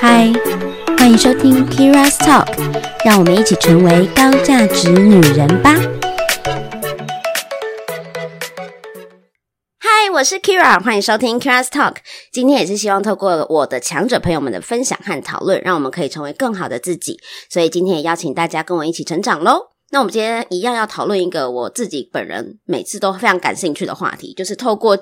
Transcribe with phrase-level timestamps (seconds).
[0.00, 0.32] 嗨，
[0.96, 2.46] 欢迎收听 Kira's Talk，
[3.04, 5.74] 让我们一起成为高价值女人吧。
[9.78, 11.96] 嗨，我是 Kira，欢迎收听 Kira's Talk。
[12.32, 17.18] 今天也是希望透过我的强者朋友们的分享和讨论，让我们可以成为更好的自己。
[17.50, 19.70] 所以今天也邀请大家跟我一起成长喽。
[19.90, 24.98] 那我们今天一样要讨论一个我自己本人每次都非常感兴趣的话题，就是透过。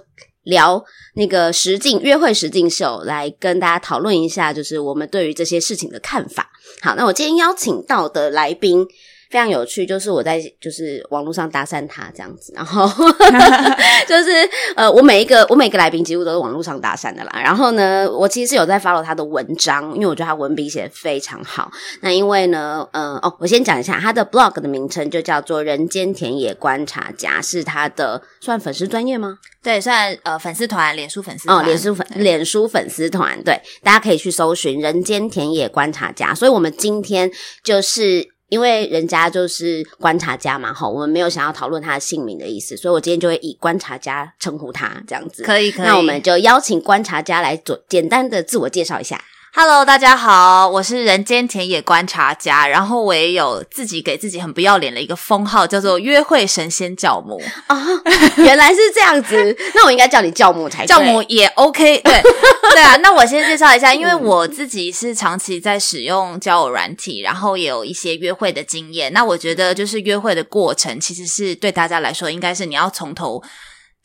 [0.46, 0.82] 聊
[1.14, 6.50] 那个实境约会实境秀，来跟大家讨论一下，就是我们对于这些事情的看法。
[6.80, 8.86] 好，那我今天邀请到的来宾。
[9.36, 12.88] 非常有趣，就是我在就是网络上搭讪他这样子，然后
[14.08, 14.30] 就是
[14.74, 17.38] 呃，我每一个我每个来宾几乎都是网络上搭讪的啦。
[17.44, 21.70] 然后呢，我其实是有在 follow 他的文章，因为我觉得他文笔写得非常好。
[22.00, 29.36] 那因为呢，呃，哦，我先讲一下他的 blog 的名称就叫做“人间田野观察家”，是他的算粉丝专业吗？
[29.62, 36.32] 对，算呃粉丝团，脸书粉丝团，哦，脸书粉脸书粉丝团，对，大家可以去搜寻“人间田野观察家”。
[36.34, 37.30] 所以我们今天
[37.62, 38.34] 就是。
[38.48, 45.42] 因为人家就是观察家嘛，哈，我们没有想要讨论他的姓名的意思，所以我今天就会以观察家称呼他，这样子。
[45.42, 45.86] 可以，可以。
[45.86, 49.20] 那我们就邀请观察家来做简单的自我介绍一下。
[49.58, 57.40] Hello，大家好，我是人间田野观察家，然后我也有自己给自己很不要脸的一个封号，叫做约会神仙教母。
[57.66, 58.02] 啊、哦，
[58.36, 62.22] 原来是这样子， 那我应该叫你教母才对，教母也 OK，对。
[62.74, 73.42] 对啊，那我先介绍一下，因为我自己是长期在使用交友软体，然后也有一些约会的经验，那我觉得就是约会的过程，其实是对大家来说，应该是你要从头。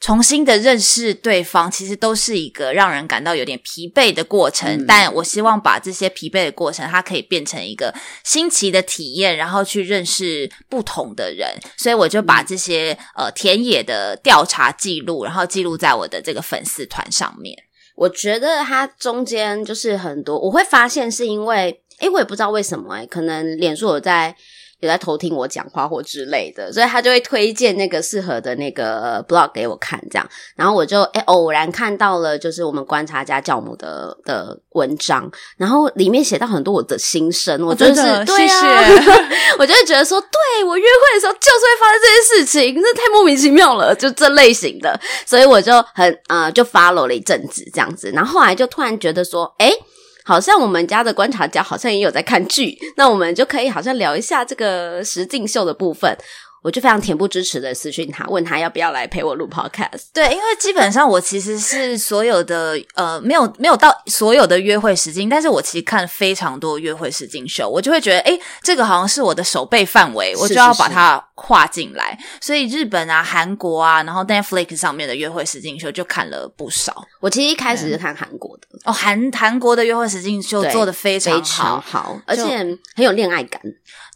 [0.01, 4.67] 重新的认识对方，其实都是一个让人感到有点疲惫的过程。
[4.67, 7.93] 嗯、但我希望把这些疲惫的过程，它可以变成一个
[8.23, 11.47] 新奇的体验，然后去认识不同的人。
[11.77, 17.55] 所以我就把这些、嗯、呃田野的调查记录，然后记录在我的这个粉丝团上面。
[17.95, 24.35] 我觉得它中间就是很多，我会发现是因为，诶，我也不知道为什么，诶，可能脸书有在。
[24.81, 39.21] 有在偷听我讲话或之类的，所以他就会推荐那个适合的那个 blog 给我看，这样，然后我就诶偶然看到了，就是我们观察家教母的的文章，然后里面写到很多我的心声，我就是、哦、对啊，谢谢
[39.59, 49.71] 我就会觉得说，对，我约会的时候就是会发生这些事情，那太莫名其妙了，就这类型的，所以我就很呃就 follow 了一阵子这样子，然后后来就突然觉得说，诶
[50.23, 56.17] 好像我们家的观察家好像也有在看剧，那我们就可以好像聊一下这个实境秀的部分。
[56.61, 60.03] 我就非常恬不知耻的私讯他，问他要不要来陪我录 podcast。
[60.13, 72.11] 对，因为基本上我其实是所有的呃，没有没有到所有的约会实境，但是我其实看非常多约会实境秀，我就会觉得，诶，这个好像是我的手背范围，我就要把它划进来。
[72.11, 72.45] 是是是。
[72.45, 77.05] 所以日本啊、韩国啊，然后 Netflix 上面的约会实境秀就看了不少。
[77.19, 82.57] 我其实一开始是看韩国的，哦，韩韩国的约会实境秀做的非常好，非常好，而且
[82.95, 83.59] 很有恋爱感。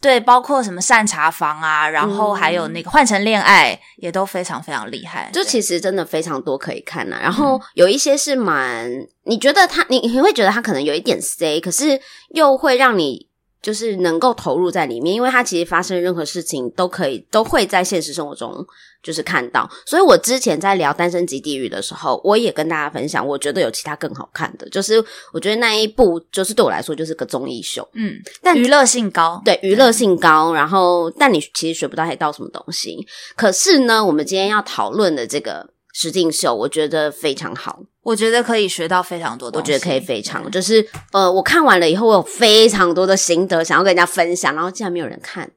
[0.00, 5.30] 对，包括什么善茶房啊，然后还有那个换成恋爱，嗯，也都非常非常厉害。
[5.32, 8.90] 就其实真的非常多可以看呐，啊，然后有一些是蛮，
[9.24, 13.26] 你觉得他，你你会觉得他可能有一点 C，可是又会让你。
[13.62, 18.64] 就是能够投入在里面，因为它其实发生任何事情都可以都会在现实生活中
[19.06, 19.70] 就是看到。
[19.86, 25.02] 所以我之前在聊《单身即地狱》的时候，我也跟大家分享，我觉得有其他更好看的，就是
[25.32, 30.52] 我觉得那一部就是对我来说就是个综艺秀，嗯，但娱乐性高，对，娱乐性高。
[30.52, 33.06] 然后，但你其实学不到还到什么东西。
[33.36, 37.80] 可是呢，我们今天要讨论的这个实境秀，我觉得非常好。
[38.02, 45.50] 我觉得可以学到非常多东西，我觉得可以非常，就是呃，我看完了以后，我有非常多的心得想要跟人家分享，然后竟然没有人看。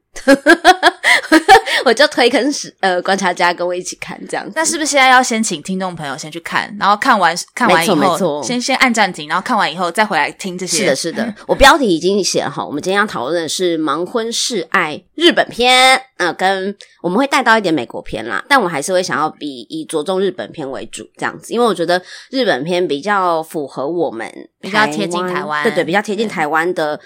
[1.90, 10.84] 我就推坑是呃观察家跟我一起看这样子，那是不是现在要先请听众朋友先去看，然后看完看完以后，先先按暂停，然后看完以后再回来听这些。
[10.84, 22.00] 是的，是的， 我标题已经写好，我们今天要讨论的是盲婚试爱日本片，嗯、呃，跟我们会带到一点美国片啦，但我还是会想要比以着重日本片为主这样子，因为我觉得
[22.30, 27.00] 日本片比较符合我们比较贴近台湾，对对，比较贴近台湾的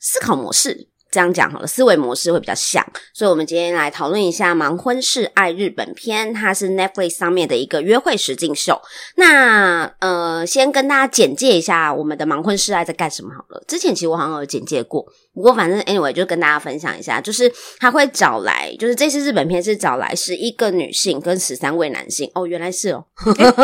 [0.00, 0.88] 思考模式。
[1.14, 8.82] 这样讲好了，思维模式会比较像，所以我们今天来讨论一下《盲婚试爱日本篇》，它是 Netflix 上面的一个约会实境秀。
[9.14, 13.62] 那呃，先跟大家简介一下我们的《盲婚试爱》在干什么好了。
[13.68, 23.04] 之前其实我好像有简介过，不过反正 anyway 就跟大家分享一下，就是他会找来，就是这次日本片是找来十一个女性跟十三位男性哦，原来是哦，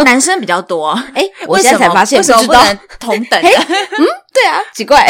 [0.04, 3.48] 男生比较多，哎我现在才发现，为什么不能同等 的？
[3.48, 4.06] 嗯。
[4.32, 5.04] 对啊，奇怪。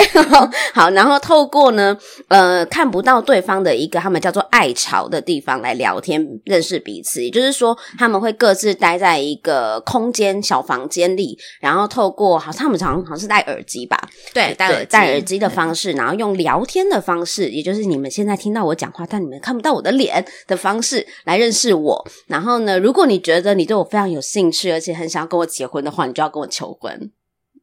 [0.73, 1.97] 好，然后透过呢，
[2.29, 7.23] 呃，看不到对方的一个他们叫做爱巢的地方来聊天，认识彼此。
[7.23, 13.97] 也就是说，他们会各自待在一个空间小房间里，然后透过好像他们常常好像是戴耳机吧，
[14.33, 22.07] 对，戴耳戴耳机的方式，然后用聊天的方式，也就是你们现在听到我讲话，但你们看不到我的脸的方式来认识我。
[22.27, 27.11] 然后呢，如果你觉得你对我非常有兴趣，而且很想要跟我结婚的话，你就要跟我求婚。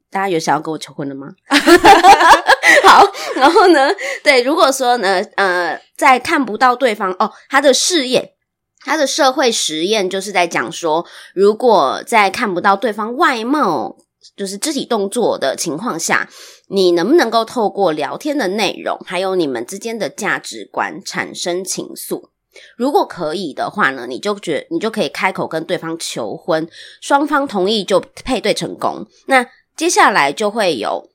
[0.09, 1.27] 大家有想要跟我求婚的吗？
[2.85, 3.05] 好，
[3.35, 3.89] 然后呢，
[4.23, 8.35] 对，如果说呢，呃，在看不到对方哦，他的事业，
[8.85, 13.97] 他的社会实验就是在讲说，如果在看不到对方外貌，
[14.35, 16.29] 就是肢体动作的情况下，
[16.69, 22.29] 你能不能够透过聊天的内容，还有你们之间的价值观产生情愫？
[22.75, 26.67] 如果可以的话呢，你就觉你就可以开口跟对方求婚，
[27.01, 29.05] 双方同意就配对成功。
[29.27, 31.09] 那接下来就会有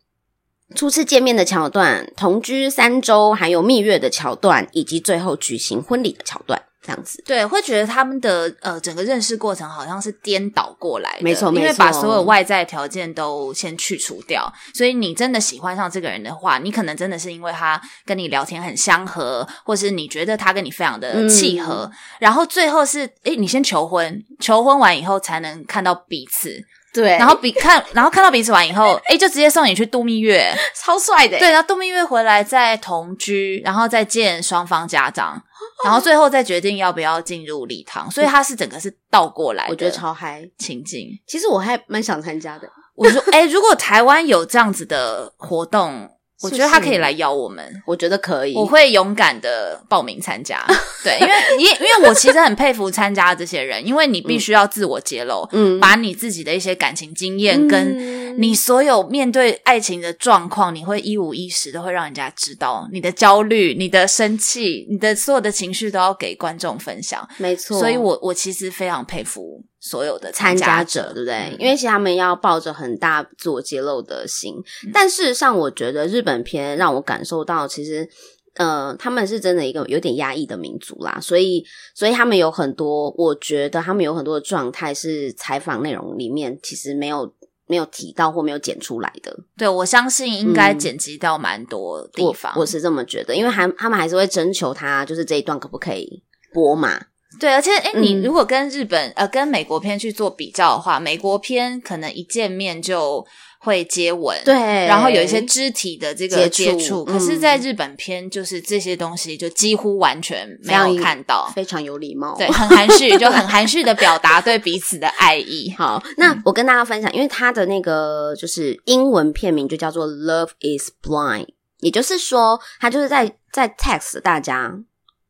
[0.75, 7.23] 初次见面的桥段，同居三周，还有蜜月的桥段，以及最后举行婚礼的桥段，这样子。
[7.25, 26.64] 对，会觉得他们的呃整个认识过程好像是颠倒过来的，没错，没错，因为把所有外在条件都先去除掉，所以你真的喜欢上这个人的话，你可能真的是因为他跟你聊天很相合，或是你觉得他跟你非常的契合，嗯、然后最后是诶你先求婚，求婚完以后才能看到彼此。
[26.93, 31.39] 对，然后比看，然后看到彼此完以后，诶就直接送你去度蜜月， 超帅的。
[31.39, 35.43] 对，然后度蜜月回来再同居，然后再见双方家长，
[35.85, 38.11] 然后最后再决定要不要进入礼堂。
[38.11, 41.09] 所以他是整个是倒过来的，我觉得超嗨情境。
[41.27, 42.69] 其实我还蛮想参加的。
[42.94, 46.09] 我说，诶如果台湾有这样子的活动。
[46.43, 50.65] 我觉得他可以来邀我们，我觉得可以，我会勇敢的报名参加。
[51.05, 67.29] 对，因为因因为我其实很佩服参加的这些人，因为你必须要自我揭露，嗯，把你自己的一些感情经验，跟你所有面对爱情的状况，你会一五一十的会让人家知道你的焦虑、你的生气、你的所有的情绪都要给观众分享。
[67.39, 69.65] 没错，所以我我其实非常佩服。
[69.84, 71.34] 所有的参加者，对不对？
[71.34, 74.55] 嗯、因为其实他们要抱着很大自我揭露的心，
[74.87, 78.08] 嗯、但事实上，我觉得日本片让我感受到，其实，
[78.55, 81.19] 呃，他们是真的一个有点压抑的民族啦。
[81.20, 87.34] 所以，所以他们有很多，我觉得他们有很多的状态是采访内容里面其实没有
[87.67, 89.37] 没有提到或没有剪出来的。
[89.58, 96.23] 对，我相信应该剪辑到蛮多地方、嗯我，我是这么觉得，因为还他们还是会征求他，就是这一段可不可以
[96.55, 97.06] 播嘛？
[97.38, 103.25] 对，而且诶，你如果跟日本、嗯、呃跟美国片去做比较的话，美国片可能一见面就
[103.58, 104.55] 会接吻，对，
[104.87, 115.73] 然后有一些肢体的这个接触，接触，可是，在日本片就是这些东西就几乎完全没有看到，非常有礼貌，对，很含蓄，就很含蓄的表达对彼此的爱意。
[115.79, 121.46] 好，那我跟大家分享，因为他的那个就是英文片名就叫做《Love Is Blind》，
[121.81, 124.76] 也就是说，他就是在在 text 大家。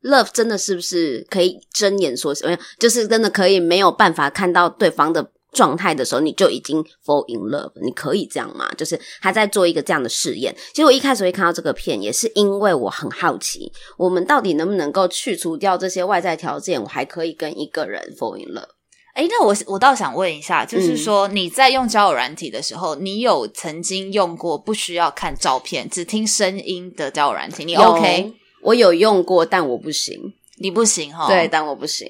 [0.03, 2.57] Love 真的是不是可以睁眼说什么？
[2.77, 7.71] 就是真的可以没有办法看到对方的状态的时候，你就已经 fall in love？
[7.81, 8.69] 你可以这样吗？
[8.75, 10.53] 就是他在做一个这样的试验。
[10.73, 18.67] 其实我一开始会看到这个片，也是因为我很好奇，我们到底能不能够去除掉这些外在条件，我还可以跟一个人 fall in love？
[19.13, 27.63] 哎，那我我倒想问一下，就是说你在用交友软体的时候，嗯、你有曾经用过不需要看照片，只听声音的交友软体？
[27.63, 28.33] 你 OK？
[28.63, 30.33] 我有用过，但我不行。
[30.57, 31.27] 你不行哈？
[31.27, 32.09] 对，但我不行。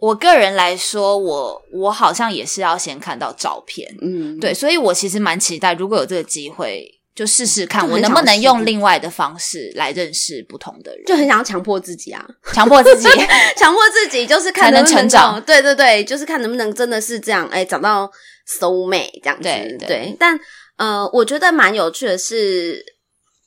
[0.00, 3.94] 我个人来说，我我好像也是要先看到照片。
[4.00, 11.04] 嗯，对，所以我其实蛮期待，如果有这个机会，就试试看，我能不能用另外的方式来认识不同的人。
[11.04, 13.06] 就很想要强迫自己啊，强迫自己，
[13.56, 15.40] 强迫自己，就是看能不能成长。
[15.42, 18.10] 对对对，就是看能不能真的是这样，哎，找到
[18.48, 19.42] soul mate 这样子。
[19.42, 20.16] 对对，对。
[20.18, 20.40] 但
[20.76, 22.96] 呃，我觉得蛮有趣的是。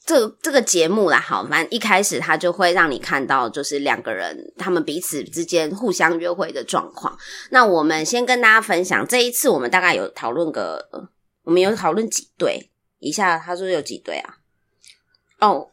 [0.05, 7.17] 这这个节目啦，好，反正一开始他就会让你看到，就是两个人他们彼此之间互相约会的状况。
[7.51, 11.09] 那我们先跟大家分享，这一次我们大概有讨论个，
[11.43, 12.69] 我们有讨论几对？
[12.99, 14.35] 以下他说有几对啊？
[15.39, 15.69] 哦，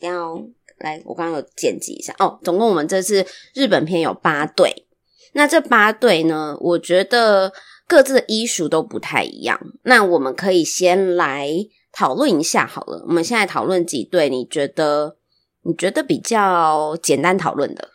[0.00, 0.36] 要
[0.78, 3.24] 来，我刚刚有剪辑一下哦，总共我们这次
[3.54, 4.88] 日本片有八对。
[5.34, 7.52] 那这八对呢，我觉得
[7.86, 9.60] 各自的医术都不太一样。
[9.84, 11.48] 那我们可以先来。
[11.92, 14.28] 讨论一下好了，我们现在讨论几对？
[14.28, 15.16] 你觉得
[15.62, 17.90] 你觉得比较简单讨论的？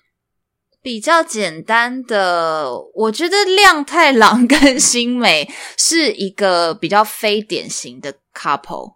[0.82, 8.94] 比较简单的，我觉得亮太郎跟新美是一个比较非典型的 couple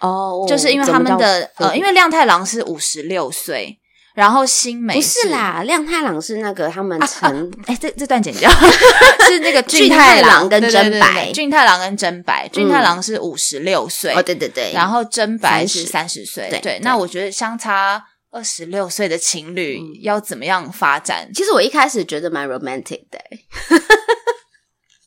[0.00, 3.78] 哦，就是因为他们的呃，因为亮太郎是五十六岁，
[4.14, 8.48] 然后新美不是啦，亮太郎是那个他们成哎、啊啊，这这段剪掉。
[9.26, 14.14] 是那个 俊太郎跟真白，俊太郎跟真白，俊太郎是五十六岁。
[14.14, 21.28] 哦，对对对，然后真白是三十岁，对，对，那我觉得相差二十六岁的情侣要怎么样发展？
[21.34, 23.18] 其实我一开始觉得蛮 romantic 的。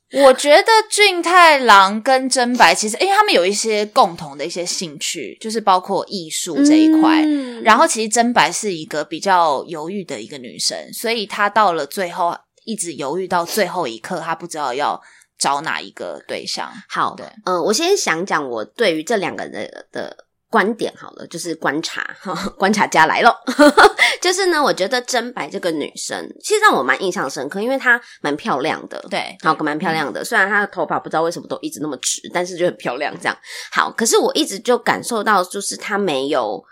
[0.24, 7.22] 我觉得俊太郎跟真白其实，因为他们有一些共同的一些兴趣，就是包括艺术这一块。
[7.26, 12.34] 嗯、然后，其实真白是一个比较犹豫的一个女生，所以她到了最后
[12.64, 15.02] 一直犹豫到最后一刻，她不知道要
[15.38, 16.72] 找哪一个对象。
[16.88, 20.27] 好，对，嗯、呃，我先想讲我对于这两个人的。
[20.48, 22.08] 的观点好了，就是观察，
[22.58, 23.36] 观察家来咯。
[24.22, 30.24] 就是呢，我觉得真白这个女生，其实让我蛮印象深刻，因为她蛮漂亮的，对，好，蛮漂亮的。
[30.24, 33.14] 虽然她的头发不知道为什么都一直那么直，但是就很漂亮。
[33.20, 33.38] 这样
[33.72, 36.64] 好，可是我一直就感受到，就是她没有，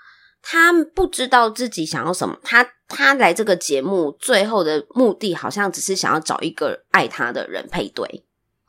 [0.41, 2.38] 她不知道自己想要什么。
[2.44, 8.24] 她她来这个节目最后的目的，好像只是想要找一个爱她的人配对。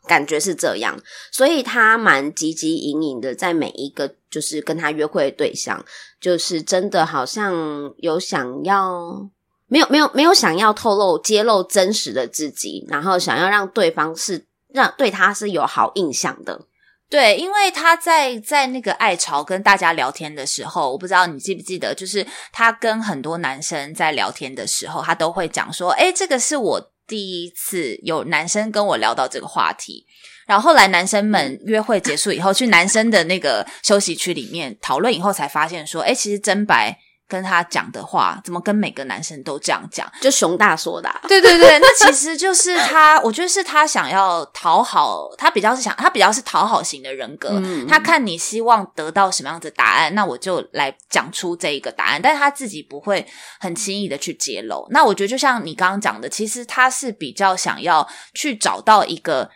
[0.07, 0.97] 感觉是这样，
[1.33, 5.83] 所以她蛮汲汲营营的，在每一个就是跟他约会的对象，
[6.21, 7.55] 就是真的好像
[7.97, 9.31] 有想要，
[9.67, 16.67] 没有没有没有想要透露揭露真实的自己，然后想要让对方是让对他是有好印象的。
[17.09, 30.05] 对，因为他在在那个爱巢跟大家聊天的时候，我不知道你记不记得，就是他跟很多男生在聊天的时候，他都会讲说：“诶，这个是我。”第一次有男生跟我聊到这个话题，
[30.47, 36.99] 然后后来男生们约会结束以后，去男生的那个休息区里面讨论以后，才发现说，哎，其实真白。
[37.29, 40.09] 跟他讲的话，怎么跟每个男生都这样讲？
[40.21, 41.21] 就熊大说的啊。
[41.27, 47.49] 对对对，那其实就是他，我觉得是他想要讨好，他比较是想，他比较是讨好型的人格。
[47.55, 53.27] 嗯，他看你希望得到什么样的答案，那我就来讲出这一个答案，但是他自己不会
[53.59, 54.87] 很轻易的去揭露。
[54.91, 59.51] 那我觉得就像你刚刚讲的，其实他是比较想要去找到一个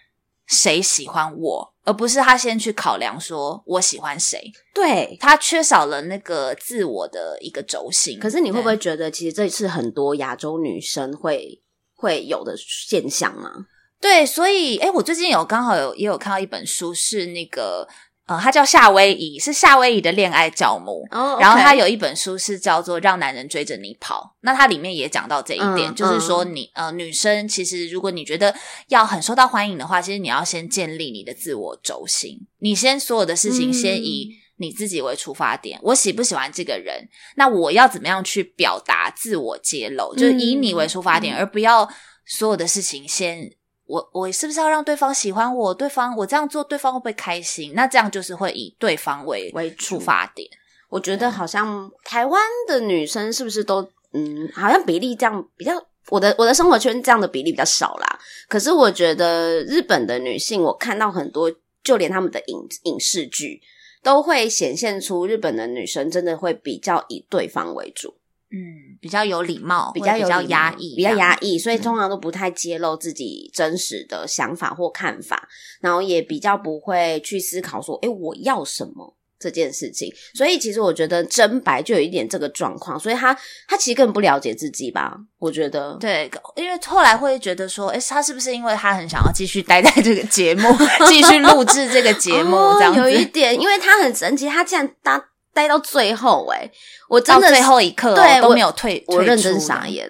[0.51, 1.75] 谁喜欢我。
[1.85, 8.21] 而不是他先去考量说我喜欢谁，对，他缺少了那个自我的一个轴心。
[8.21, 11.63] 可是你会不会觉得，其实这是很多亚洲女生会
[11.95, 13.67] 会有的现象吗？
[14.01, 17.89] 对，所以，诶，我最近有刚好有也有看到一本书，是那个。
[18.31, 21.05] 呃，他叫夏威夷，是夏威夷的恋爱教母。
[21.11, 21.43] Oh.
[21.43, 28.55] 然后他有一本书是叫做《让男人追着你跑》，那它里面也讲到这一点，嗯、就是说你、嗯、呃，女生其实如果你觉得
[28.87, 35.77] 要很受到欢迎的话，其实你要先建立你的自我轴心，你先所有的事情先以你自己为出发点。
[35.81, 37.09] 嗯、我喜不喜欢这个人？
[37.35, 40.15] 那我要怎么样去表达自我揭露？
[40.15, 41.91] 就是以你为出发点，嗯、而不要
[42.25, 43.51] 所有的事情先。
[43.91, 45.75] 我我是不是要让对方喜欢我？
[45.75, 47.73] 对方我这样做，对方会不会开心？
[47.75, 50.49] 那这样就是会以对方为为出发点。
[50.89, 53.83] 我觉得好像台湾的女生是不是都
[54.13, 55.73] 嗯，好像比例这样比较，
[56.09, 58.19] 我的我的生活圈这样的比例比较少啦。
[58.49, 63.61] 可是我觉得日本的女性，我看到很多，就连他们的影影视剧
[64.03, 68.15] 都会显现出日本的女生真的会比较以对方为主。
[68.53, 80.13] 嗯，比较有礼貌，比较有比较压抑，比较压抑，所以通常都不太揭露自己真实的想法或看法，嗯、然后也比较不会去思考说，哎，我要什么这件事情。
[80.35, 83.33] 所以其实我觉得真白就有一点这个状况，所以他
[83.69, 85.17] 他其实根本不了解自己吧？
[85.39, 90.69] 我觉得，对，因为后来会觉得说，哎，他是不是因为他很想要继续待在这个节目，
[91.07, 92.57] 继续录制这个节目？
[92.79, 95.30] 这样子、哦、有一点，因为他很神奇，他竟然搭。
[95.53, 96.73] 待到最后、欸，诶
[97.09, 100.09] 我真的最后一刻、哦、对都没有退，我，我认真傻眼，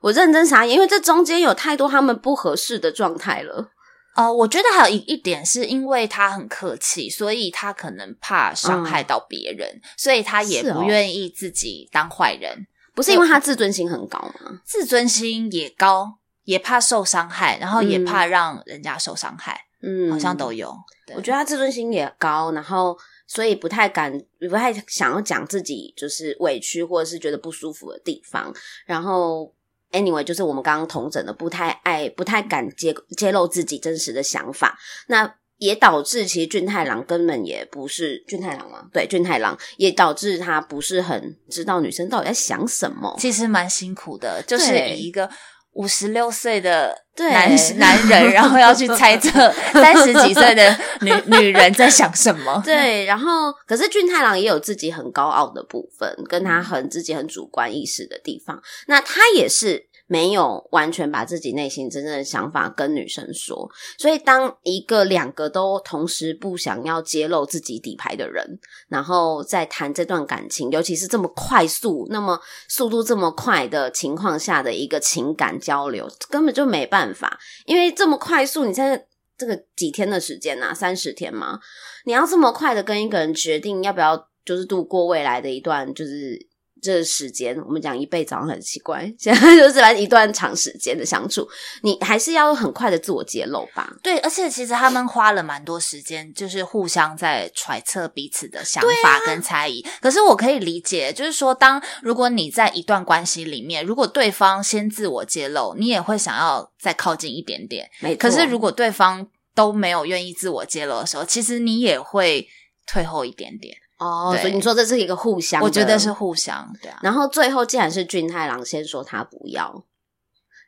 [0.00, 3.70] 我认真傻眼，因为这中间有太多他们不合适的状态了。
[4.14, 12.52] 哦、呃，我觉得还有一一点是因为他很客气，所以他可能怕伤害到别人，嗯、所以他也不愿意自己当坏人。
[12.52, 14.60] 哦、不是因为他自尊心很高吗？
[14.64, 19.60] 自尊心也高，也怕受伤害，然后也怕让人家受伤害。
[19.82, 20.74] 嗯，好像都有。
[21.14, 22.96] 我觉得他自尊心也高，然后。
[23.34, 28.54] 所以不太敢，不太想要讲自己就是委屈或者是觉得不舒服的地方。
[28.84, 29.54] 然后
[29.90, 34.78] ，anyway，就是我们刚刚同整的，不太爱，不太敢揭揭露自己真实的想法。
[35.06, 38.86] 那也导致其实俊太郎根本也不是俊太郎吗？
[38.92, 43.16] 对，俊太郎也导致他不是很知道女生到底在想什么。
[43.18, 45.30] 其实蛮辛苦的，就是以一个。
[45.72, 52.60] 五十六岁的男男人， 然后要去猜测 三十几岁的女女人在想什么？
[52.64, 58.60] 对，然后可是俊太郎也有自己很高傲的部分，跟他很自己很主观意识的地方。
[58.86, 63.66] 那他也是没有完全把自己内心真正的想法跟女生说。
[63.96, 72.38] 所以，当一个两个都同时不想要揭露自己底牌的人，然后在谈这段感情，尤其是这么快速、那么
[72.68, 79.06] 速度这么快的情况下的一个情感交流，根本就没办法，因为这么快速，你在
[79.38, 81.58] 这个几天的时间啊，三十天嘛，
[82.04, 86.51] 你要这么快的跟一个人决定要不要，就是度过未来的一段，就是。
[86.82, 91.48] 这时间，我们讲一辈子好像很奇怪， 现在就是来一段长时间的相处，
[91.82, 93.94] 你还是要很快的自我揭露吧？
[94.02, 99.80] 对，而且其实他们花了蛮多时间，就是互相在揣测彼此的想法跟猜疑。
[99.82, 107.88] 啊、可是我可以理解，就是说，当如果你在一段关系里面，如果对方先自我揭露，你也会想要再靠近一点点。
[108.00, 108.18] 没错。
[108.18, 112.48] 可是如果对方都没有愿意自我揭露的时候，其实你也会
[112.86, 113.76] 退后一点点。
[114.02, 116.98] 哦，所以你说这是一个互相，我觉得是互相，对啊。
[117.02, 119.84] 然后最后既然是俊太郎先说他不要，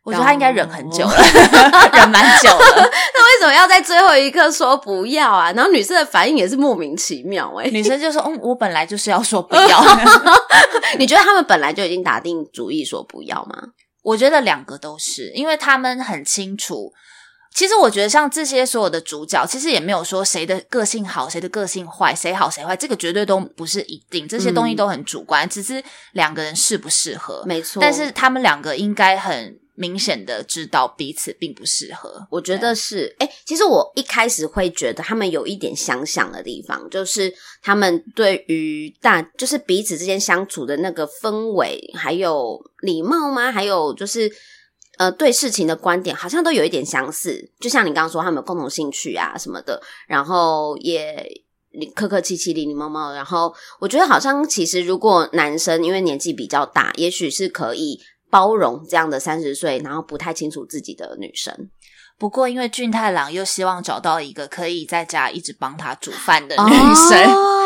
[0.05, 1.17] 我觉得他应该忍很久了，
[1.93, 2.59] 忍蛮久了。
[3.15, 5.51] 那为什么要在最后一刻说不要啊？
[5.53, 9.83] 然后女生的反应也是莫名其妙哎、欸、女生就说：“嗯，我本来就是要说不要。
[10.99, 13.57] ”你觉得他们本来就已经打定主意说不要吗？
[14.03, 16.93] 我觉得两个都是，因为他们很清楚。
[17.55, 25.83] 其实我觉得，像这些所有的主角，其实也没有说谁的个性好，谁的个性坏，谁好谁坏，这个绝对都不是一定，这些东西都很主观，嗯、只是
[26.13, 27.81] 两个人适不适合，没错。
[27.81, 33.15] 但是他们两个应该很明显的知道彼此并不适合，我觉得是。
[33.21, 37.33] 诶，其实我一开始会觉得他们有一点相像的地方，就是
[37.63, 43.53] 他们对于大，就是彼此之间相处的那个氛围，还有礼貌吗？
[43.53, 44.29] 还有就是。
[44.99, 51.29] 呃，对事情的观点好像都有一点相似，就像你刚刚说，他们有共同兴趣啊什么的，然后也
[51.95, 53.13] 客客气气、礼礼貌貌。
[53.13, 57.99] 然后我觉得好像其实如果男生因为年纪比较大，也许是可以
[58.31, 61.71] 包容这样的三十岁，然后不太清楚自己的女生。
[62.17, 67.33] 不过因为俊太郎又希望找到一个可以在家一直帮他煮饭的女生。
[67.33, 67.64] 哦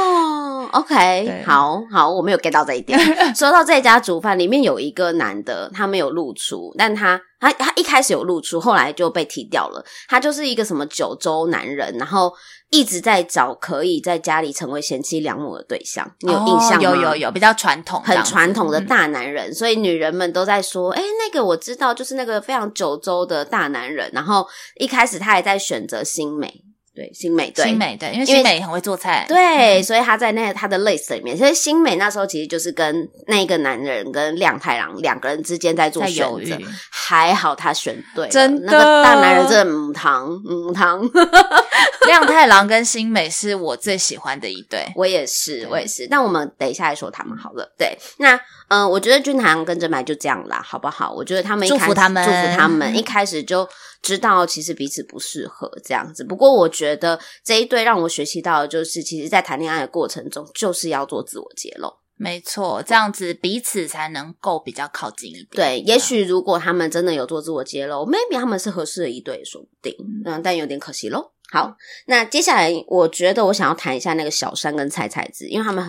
[0.73, 2.99] OK，好好，我没有 get 到这一点。
[3.35, 9.85] 说到这家煮饭，里面有一个男的，他没有露出，但他他他一开始有露出，后来就被踢掉了。
[10.09, 12.33] 他就是一个什么九州男人，然后
[12.71, 16.11] 一直在找可以在家里成为贤妻良母的对象。
[16.21, 16.77] 你有印象吗？
[16.79, 24.47] 哦、有有有，比较传统，很传统的大男人，嗯、所以女人们都在说：“哎，那个我知道，就是那个非常九州的大男人。”然后
[24.77, 26.65] 一开始他还在选择新美。
[26.99, 36.59] 对，新美对，新美对，因为新美很会做菜，对，嗯、所以他在那他的 list 里面，所以新美那时候其实就是跟那个男人跟亮太郎两个人之间在做选择，
[36.91, 41.09] 还好他选对了，真的，那个大男人真的母汤母汤，
[42.09, 48.37] 亮太郎跟新美是我最喜欢的一对，我也是，我也是，那我们等一下来说他们好了，对，那
[48.69, 51.13] 嗯、呃，我觉得俊涵跟真白就这样啦，好不好？
[51.13, 53.69] 我觉得他们一开始祝福他们，祝福他们，一开始就。
[54.01, 61.93] 知道其实彼此不适合这样子，不过我觉得这一对让我学习到的就是，其实，在谈恋爱的过程中，就是要做自我揭露。
[62.17, 65.49] 没错，这样子彼此才能够比较靠近一点。
[65.51, 69.93] 对，也许如果他们真的有做自我揭露，maybe 他们是合适的一对，说不定。
[70.25, 71.35] 嗯，但有点可惜咯。
[71.51, 71.77] 好，
[72.07, 75.85] 那接下来我觉得我想要谈一下那个小山跟菜菜子，因为他们，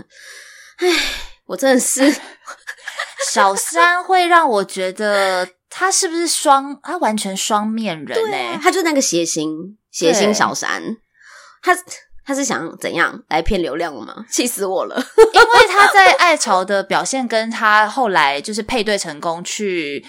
[0.78, 0.88] 唉，
[1.46, 2.02] 我真的是
[3.32, 5.49] 小三会让我觉得。
[5.71, 6.79] 他是不是双？
[6.82, 8.60] 他完全双面人呢、欸啊？
[8.60, 10.82] 他就是那个谐星，谐星小三。
[11.62, 11.77] 他
[12.25, 14.25] 他是想怎样来骗流量了吗？
[14.32, 14.95] 气死我了！
[15.32, 20.03] 因为他在爱巢的表现，跟他后来就是配对成功去，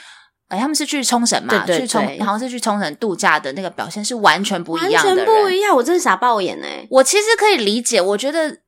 [0.49, 1.67] 哎，他们是去冲绳嘛？
[1.67, 5.77] 对对对，去冲，好像是去冲绳度假的那个表现是完全不一样的，完全不一样。
[5.77, 6.87] 我真是傻爆眼哎！
[6.89, 8.61] 我其实可以理解，我觉得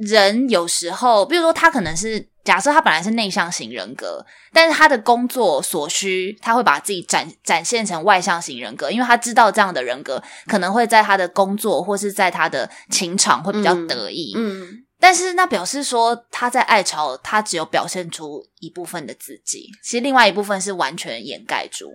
[0.00, 2.28] 人有时候，比如说他可能是。
[2.42, 14.32] 假设他本来是内向型人格，但是他的工作所需，他会把自己展展现成外向型人格，因为他知道这样的人格可能会在他的工作或是在他的情场会比较得意。
[14.34, 21.92] 嗯，嗯，但是那表示说他在爱巢，他只有表现出一部分的自己，其实另外一部分是完全掩盖住，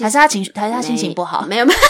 [0.00, 1.42] 还是他情绪，还是他心情不好？
[1.42, 1.80] 没有，没有，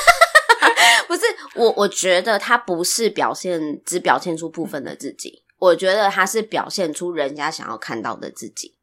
[1.55, 5.43] 我，我觉得他不是表现，只表现出部分的自己。
[5.59, 8.75] 我觉得他是表现出人家想要看到的自己，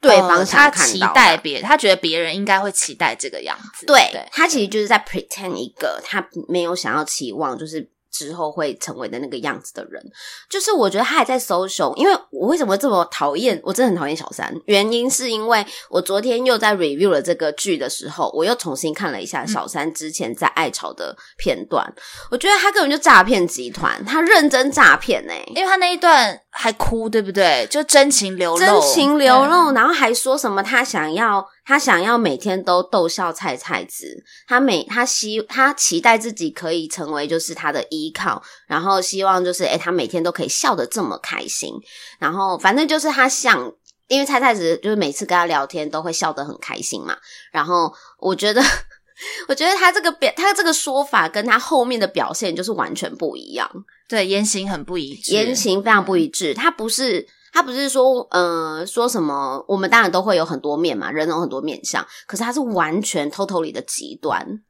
[0.00, 3.86] 对方他期待别，他觉得别人应该会期待这个样子。
[3.86, 10.00] 对，对他其实就是在 pretend 一个他没有想要期望，就是之后会成为的那个样子的人。
[10.48, 13.58] 就是我觉得他还在 social，因为我为什么这么讨厌？
[13.64, 27.66] 我真的很讨厌小三，原因是因为我昨天又在 review 了这个剧的时候，我又重新看了一下小三之前在爱巢的片段，嗯、我觉得他根本就诈骗集团，他认真诈骗哎，因为他那一段还哭，对不对？
[27.70, 31.46] 就真情流露，真情流露，然后还说什么他想要。
[31.64, 41.72] 他想要每天都逗笑菜菜子，他每他希他期待自己可以成为就是他的依靠，然后希望就是诶他每天都可以笑得这么开心，
[42.18, 43.72] 然后反正就是他想，
[44.08, 47.16] 因为菜菜子就是每次跟他聊天都会笑得很开心嘛，
[47.52, 48.60] 然后我觉得
[49.46, 53.70] 我觉得他这个表他这个说法跟他后面的表现就是完全不一样，
[54.08, 57.28] 对，言行很不一致，言行非常不一致，他不是。
[57.52, 59.62] 他不是说，呃，说什么？
[59.68, 62.04] 我们当然都会有很多面嘛，人有很多面相。
[62.26, 64.62] 可是他是完全 totally 的极端，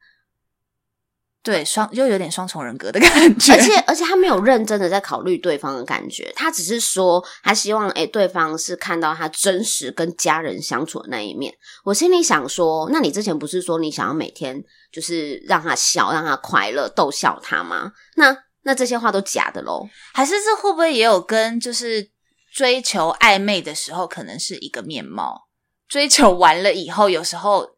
[1.44, 3.52] 对，双又有点双重人格的感觉。
[3.52, 11.54] 而且，而且他没有认真的在考虑对方的感觉，他只是说，他希望，诶，对方是看到他真实跟家人相处的那一面。
[11.84, 17.92] 我心里想说，那你之前不是说你想要每天就是让他笑，让他快乐，逗笑他吗？
[18.16, 19.88] 那那这些话都假的喽？
[20.14, 22.10] 还是这会不会也有跟就是？
[22.52, 25.48] 追求暧昧的时候，可能是一个面貌；
[25.88, 27.76] 追求完了以后，有时候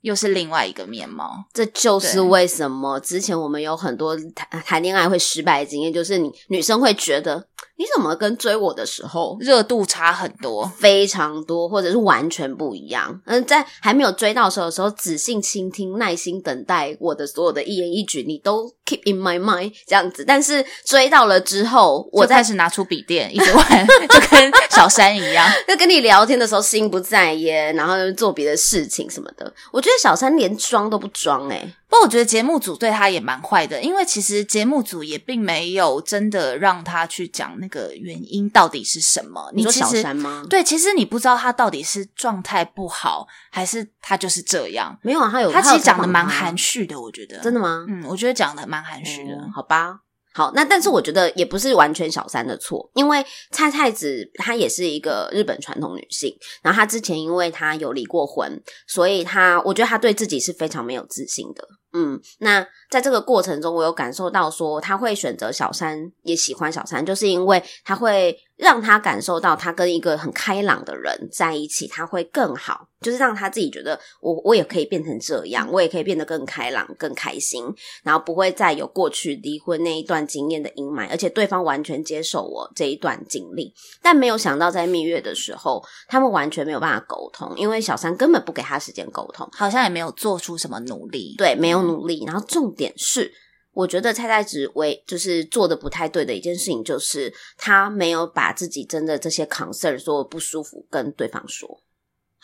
[0.00, 1.44] 又是另外一个面貌。
[1.52, 7.48] 这就是为什么之前我们有很多谈谈恋爱会失败的经验，就是你女生会觉得。
[7.76, 13.20] 你怎么跟追我的时候热度差很多，非常多，或者是完全不一样？
[13.26, 20.24] 嗯，在还没有追到手的时候，仔细倾听、耐心等待我的所有的一言一举，你都 keep in my mind 这样子。
[20.24, 25.44] 但是追到了之后，我开始拿出笔电一直玩， 就跟小三一样。
[25.66, 29.52] 就跟你聊天的时候心不在焉，然后做别的事情什么的。
[29.72, 31.74] 我觉得小三连装都不装诶。
[31.94, 39.48] 不过我觉得节目组对他也蛮坏的，因为其实节目组也并没有真的让他去讲那个原因到底是什么。
[39.54, 40.44] 你说小三吗？
[40.50, 44.98] 对，其实你不知道他到底是状态不好，还是他就是这样。
[45.02, 47.38] 没有啊，他有他其实讲的蛮含蓄的，我觉得。
[47.38, 47.86] 真的吗？
[47.88, 49.34] 嗯，我觉得讲的蛮含蓄的。
[49.36, 50.00] 嗯，好吧。
[50.32, 61.64] 好，那但是我觉得也不是完全小三的错，因为菜菜子她也是一个日本传统女性，然后她之前因为她有离过婚，所以她我觉得她对自己是非常没有自信的。
[61.96, 72.88] 嗯，那在这个过程中，我有感受到说，他会选择小三，也喜欢小三，就是因为他会让他感受到，他跟一个很开朗的人在一起，他会更好。
[73.00, 77.62] 就是让他自己觉得我，我我也可以变成这样，我也可以变得更开朗、更开心，
[78.02, 83.74] 然后不会再有过去离婚那一段经验的阴霾，而且对方完全接受我这一段经历。
[84.00, 91.34] 但没有想到，在蜜月的时候，他们完全没有办法沟通，因为小三根本不给他时间沟通，好像也没有做出什么努力。
[91.36, 92.24] 对，没有努力。
[92.24, 93.30] 然后重点是，
[93.74, 101.80] 我觉得蔡太子为就是做的不太对的一件事情，就是他没有把自己真的这些 concern 说不舒服跟对方说。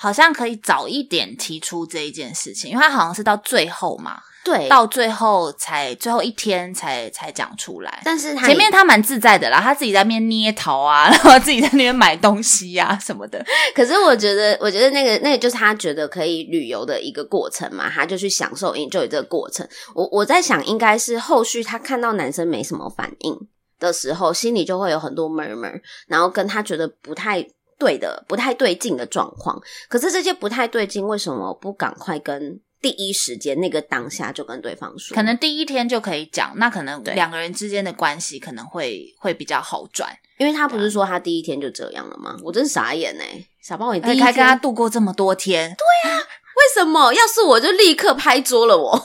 [0.02, 8.00] 好像可以早一点提出这一件事情，因为他好像是到最后嘛，对，到最后才最后一天才才讲出来。
[8.02, 13.44] 但是他前面他蛮自在的啦，他自己在那边捏陶啊， 然后自己在那边买东西呀、啊、什么的。
[13.74, 19.68] 可是我觉得，我觉得那个那个就是他觉得可以旅游的一个过程嘛，他就去享受 enjoy 这个过程。
[19.94, 23.38] 我我在想，应该是后续他看到男生没什么反应
[23.78, 27.46] 的时候，心里就会有很多 murmur，然后跟他觉得不太。
[27.80, 29.60] 对的，不太对劲的状况。
[29.88, 35.14] 可是这些不太对劲，为什么不赶快跟第一时间那个当下就跟对方说？
[35.14, 40.16] 可能第一天就可以讲，那可能两个人之间的关系可能会会比较好转。
[40.38, 42.36] 因为他不是说他第一天就这样了吗？
[42.42, 45.74] 我真傻眼哎、欸，傻包，你第一天还跟他度过这么多天？
[45.76, 46.20] 对啊。
[46.60, 47.12] 为什么？
[47.14, 48.92] 要是我就立刻拍桌了我。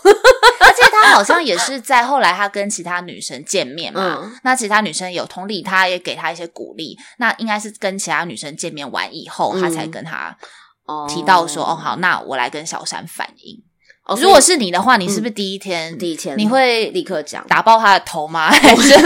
[0.60, 4.20] 而且他好像也是在后来，他跟其他女生见面嘛。
[4.22, 6.98] 嗯、那其他女生有同理他，也给他一些鼓励。
[7.18, 10.36] 那应该是跟其他女生见面完以后，嗯、他才跟他
[11.08, 13.64] 提到说：“哦，哦，好，那我来跟小山反映。
[14.06, 18.52] 哦”如果是你的话，你是不是第一天、嗯、第一天你会立刻讲打爆他的头吗？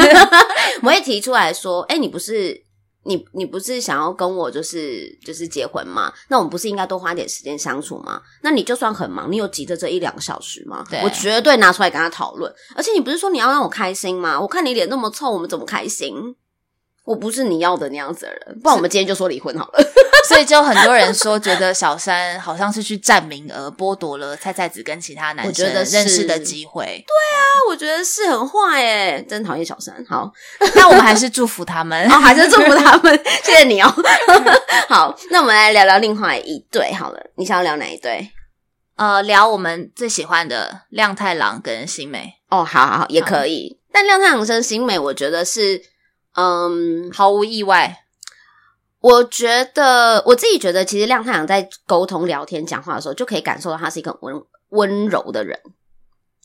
[0.82, 2.64] 我会提出来说：“哎、欸，你不是。”
[3.04, 6.14] 你你不是想要跟我就是就是结婚吗？
[6.28, 8.22] 那我们不是应该多花点时间相处吗？
[8.42, 10.86] 那你就算很忙，你有急着这一两个小时吗？
[10.90, 12.54] 对，我绝对拿出来跟他讨论。
[12.76, 14.40] 而且你不是说你要让我开心吗？
[14.40, 16.36] 我看你脸那么臭，我们怎么开心？
[17.06, 19.84] 我不是你要的那样子的人，不然我们今天就说离婚好了。
[20.28, 26.86] 所以就很多人说，觉得小三好像是去占名额，剥夺了菜菜子跟其他男生认识的机会。
[26.86, 29.96] 对啊，我觉得是很坏耶，真讨厌小三。
[30.08, 30.32] 好，
[30.76, 33.20] 那我们还是祝福他们，哦，还是祝福他们。
[33.44, 33.92] 谢谢你哦。
[34.88, 37.20] 好，那我们来聊聊另外一对好了。
[37.36, 38.30] 你想要聊哪一对？
[38.98, 42.34] 呃，聊我们最喜欢的亮太郎跟新美。
[42.50, 43.80] 哦，好好好，也可以。
[43.92, 45.82] 但亮太郎跟新美，我觉得是，
[46.40, 48.06] 嗯，毫无意外。
[49.02, 55.60] 我觉得我自己觉得，其实亮太阳在沟通、聊天、讲话的时候，就可以感受到他是一个温温柔的人。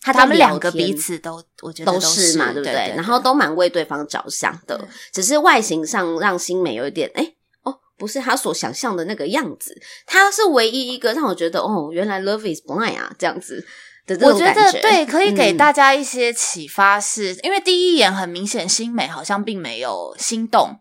[0.02, 2.72] 他他们两个彼此都，我觉得都是嘛，对不对？
[2.72, 9.80] 对对对，然后都蛮为对方着想的，只是外形上让新美有一点，哎，哦，不是他所想象的那个样子。
[10.07, 13.66] 他是唯一一个让我觉得，哦，原来 love is blind 啊，这样子
[14.06, 14.60] 的这种感觉。
[14.60, 20.78] 我觉得对， 可以给大家一些启发是，是、嗯、因为第一眼很明显，新美好像并没有心动。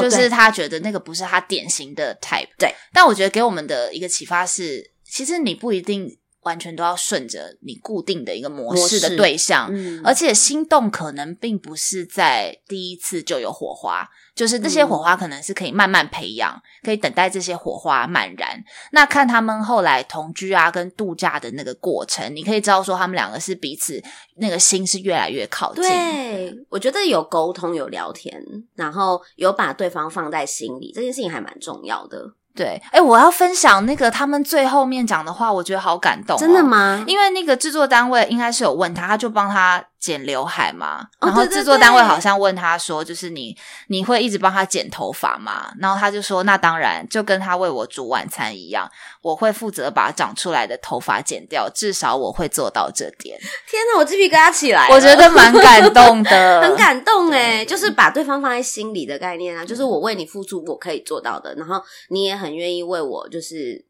[0.00, 2.74] 就是他觉得那个不是他典型的 type，对。
[2.92, 14.08] 但我觉得给我们的一个启发是，其实你不一定完全都要顺着你固定的一个模式的对象，嗯，而且心动可能并不是在第一次就有火花。
[14.34, 18.60] 就是这些火花可能是可以慢慢培养，嗯、可以等待这些火花漫燃。
[18.90, 24.02] 那看他们后来同居啊，跟度假的那个过程，你可以知道说他们两个是彼此
[24.38, 25.84] 那个心是越来越靠近。
[25.84, 28.42] 对，我觉得有沟通、有聊天，
[28.74, 32.34] 然后有把对方放在心里，这件事情还蛮重要的。
[32.54, 36.38] 对，哎，我要分享那个他们最后面讲的话，我觉得好感动哦。
[36.38, 37.02] 真的吗？
[37.06, 39.84] 因为那个制作单位应该是有问他，他就帮他。
[40.04, 43.56] 剪刘海嘛，然后制作单位好像问他说：“就是你，
[43.88, 48.86] 你会一直帮他剪头发吗？”然后他就说：“那当然，就跟他为我煮晚餐一样，
[49.22, 63.82] 我会负责把长出来的头发剪掉，至少我会做到这点。”天哪，我鸡皮疙瘩起来，我觉得蛮感动的， 很感动诶，就是把对方放在心里的概念啊，就是我为你付出，我可以做到的，然后你也很愿意为我，就是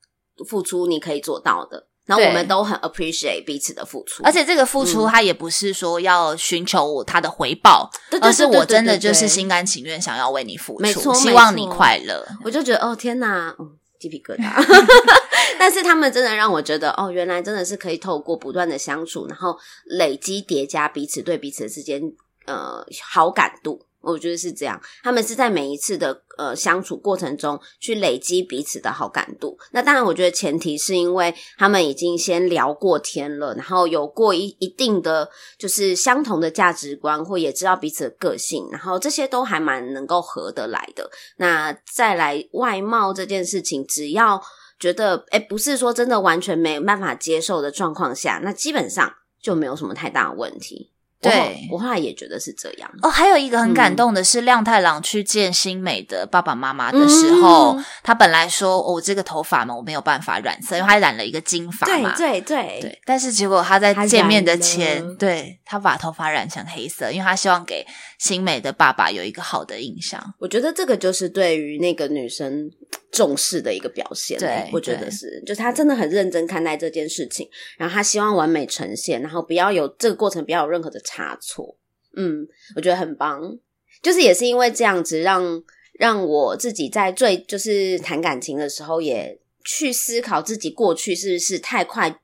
[0.48, 1.88] 付出你可以做到的。
[2.06, 12.26] 然后我们都很 appreciate 彼此的付出，而且这个付出他也不是说要寻求他的回报，嗯、而是我真的就是心甘情愿想要为你付出，没错，希望你快乐。
[12.44, 14.52] 我就觉得哦天哪，嗯，鸡皮疙瘩。
[15.58, 22.02] 但是他们真的让我觉得哦，原来真的是可以透过不断的相处，然后累积叠加彼此对彼此之间
[22.46, 23.86] 呃好感度。
[24.04, 29.58] 我觉得是这样，他们是在每一次的呃相处过程中去累积彼此的好感度。
[29.72, 41.10] 那当然，我觉得前提是因为他们已经先聊过天了，然后有过一一定的就是相同的价值观，或也知道彼此的个性，然后这些都还蛮能够合得来的。
[41.36, 44.42] 那再来外貌这件事情，只要
[44.78, 50.90] 觉得诶不是说真的完全没有办法接受的状况下，那基本上就没有什么太大的问题。
[51.30, 52.90] 对，我后来也觉得是这样。
[53.02, 63.00] 哦，还有一个很感动的是，嗯、亮太郎去见新美的爸爸妈妈的时候，嗯、他本来说：“哦，这个头发嘛，我没有办法染色，因为他染了一个金发嘛。”对对对对。
[63.04, 67.86] 但是结果他在见面的前，他对他把头发染成黑色，因为他希望给
[68.18, 70.20] 新美的爸爸有一个好的印象。
[70.38, 72.70] 我觉得这个就是对于那个女生
[73.12, 74.38] 重视的一个表现。
[74.38, 81.76] 对，我觉得是，就是他真的很认真看待这件事情，然后他希望完美呈现，然后不要有这个过程不要有任何的差错，
[82.16, 82.46] 嗯，
[82.76, 83.58] 我觉得很棒。
[84.02, 92.20] 就是也是因为这样子让，让让我自己在最就是谈感情的时候，也去思考自己过去是不是太快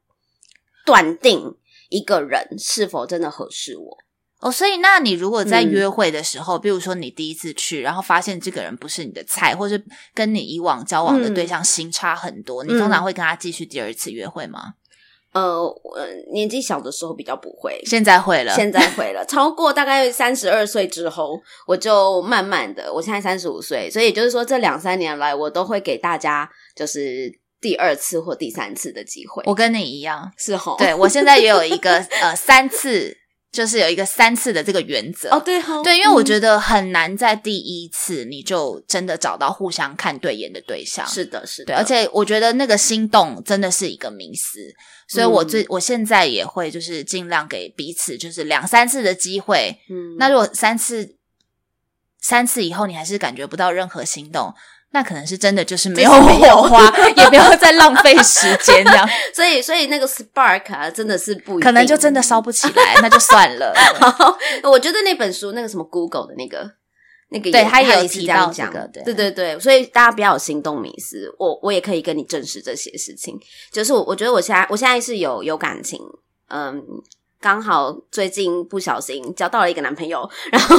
[0.84, 1.56] 断定
[1.88, 3.98] 一个人是否真的合适我。
[4.40, 9.82] 哦，所以那你如果在约会的时候，嗯、比如说你第一次去，然后发现这个人不是你的菜，或是
[10.14, 14.74] 跟你以往交往的对象心差很多，嗯、你通常会跟他继续第二次约会吗？
[15.32, 15.98] 呃，我
[16.32, 19.24] 年纪小的时候比较不会，现在会了，现在会了。
[19.24, 29.42] 超过大概三十二岁之后，我就慢慢的，我现在三十五岁，所以就是说这两三年来，我都会给大家就是第二次或第三次的机会。
[29.46, 33.19] 我跟你一样，是吼，对，我现在也有一个呃三次。
[33.52, 35.30] 就是有一个三次的这个原则。
[35.30, 44.74] 哦，对哦，对，因为我觉得很难在第一次你就真的找到互相看对眼的对象，是的，是的，对，而且我觉得那个心动真的是一个迷思，
[45.08, 51.16] 所以我最、嗯、我现在也会就是尽量给彼此就是两三次的机会，嗯，那如果三次
[52.20, 54.54] 三次以后你还是感觉不到任何心动。
[54.92, 59.08] 那可能是真的，就是没有火花，也不要再浪费时间这样。
[59.32, 63.72] 所以，所以那个 spark 啊，真的是不可能就真的烧不起来，那就算了。
[64.00, 66.72] 好，我觉得那本书，那个什么 Google 的那个
[67.30, 69.60] 那个，对他也有提到这个，对对对。
[69.60, 73.38] 所以大家不要有心动迷思，我我也可以跟你证实这些事情。
[73.72, 76.00] 就是我，我觉得我现在我现在是有有感情，
[76.48, 76.82] 嗯。
[77.40, 80.76] 刚好最近不小心交到了一个男朋友， 然后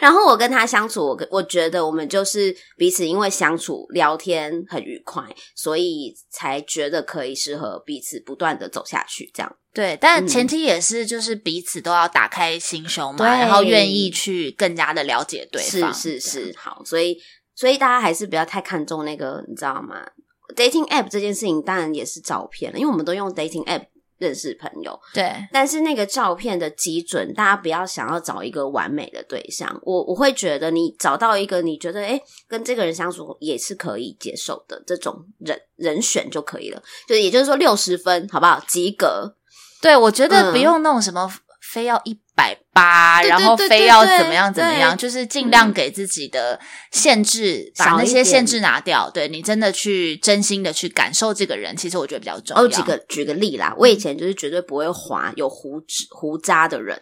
[0.00, 9.30] 然后我跟他相处，我我觉得我们就是彼此因为相处聊天很愉快，所以才觉得可以适合彼此不断的走下去。
[9.32, 15.94] 这样对，但前提也是就是彼此都要打开心胸嘛，嗯、然后愿意去更加的了解对方。
[15.94, 17.16] 是是是，好，所以
[17.54, 20.06] 所以大家还是不要太看重那个，你知道吗
[20.54, 23.86] ？Dating app 这件事情当然也是照片了，因为我们都用 Dating app。
[24.18, 24.98] 认识朋友。
[25.12, 29.78] 对，但是那个照片的基准，大家不要想要找一个完美的对象。
[29.82, 36.82] 我我会觉得，你找到一个你觉得诶跟这个人相处也是可以接受的这种人人选就可以了。
[37.08, 38.62] 就也就是说，六十分好不好？
[38.66, 39.36] 及格。
[39.82, 41.30] 对，我觉得不用弄什么。
[41.76, 46.58] 嗯非要一百八，然后非要怎么样怎么样，就是尽量给自己的
[46.90, 49.10] 限制，把那些限制拿掉。
[49.10, 52.62] 对，你真的去真心的去感受这个人，其实我觉得比较重要。
[52.62, 56.98] 哦，举个举个例啦，我以前就是绝对不会滑有胡子胡渣的人，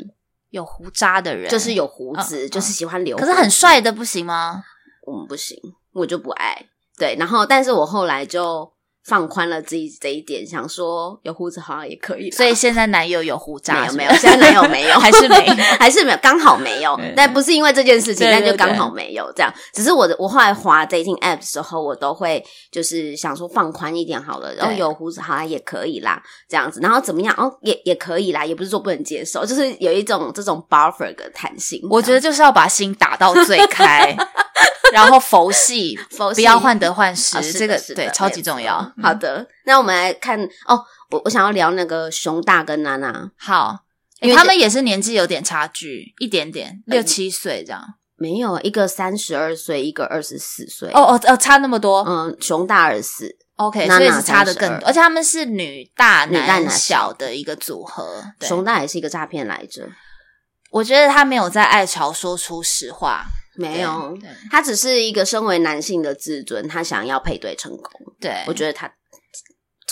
[0.50, 3.16] 有胡渣的人就是有胡子，就是喜欢留。
[3.16, 4.64] 可是很帅的不行吗？
[5.06, 5.56] 嗯，不行，
[5.92, 6.66] 我就不爱。
[6.98, 8.73] 对，然后但是我后来就。
[9.04, 12.30] 放宽了自己这一点，想说有胡子好像也可以。
[12.30, 13.80] 所以现在男友有胡渣？
[13.80, 16.98] 没有没有，现在男友没有， 还是没有， 还是没有，刚好没有。
[17.14, 19.52] 但不是因为这件事情，但就刚好没有这样。
[19.74, 24.54] 只是我的，我后来滑 dating app 的时候，我都会就是想说放宽一点好了。
[24.54, 26.80] 然后有胡子好像也可以啦，这样子。
[26.80, 27.34] 然后怎么样？
[27.36, 31.80] 哦，也也可以啦，也不是说不能接受，就是有一种这种 buffer 的弹性。
[31.90, 34.16] 我觉得就是要把心打到最开。
[34.92, 38.78] 然后佛系， 佛系不要患得患失，哦、这个对超级重要。
[39.02, 43.30] 好的，那我们来看哦，我我想要聊那个熊大跟娜娜。
[43.36, 43.84] 好，
[44.20, 47.82] 因为他们也是年纪有点差距，一点点，六七岁这样。
[48.16, 50.88] 没有，一个三十二岁，一个二十四岁。
[50.90, 52.04] 哦哦哦，差那么多。
[52.06, 58.22] 嗯，熊大二十四，OK，娜娜所以是差的更多，而且他们是女大男小的一个组合。
[58.40, 59.88] 熊大也是一个诈骗来着，
[60.70, 63.24] 我觉得他没有在爱巢说出实话。
[63.56, 64.18] 没有，
[64.50, 68.12] 他只是一个身为男性的自尊，他想要配对成功。
[68.20, 68.92] 对，我觉得他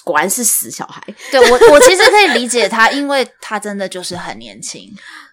[0.04, 1.02] 果然是死小孩。
[1.30, 4.92] 对，我， 我其实可以理解他，因为他真的就是很年轻。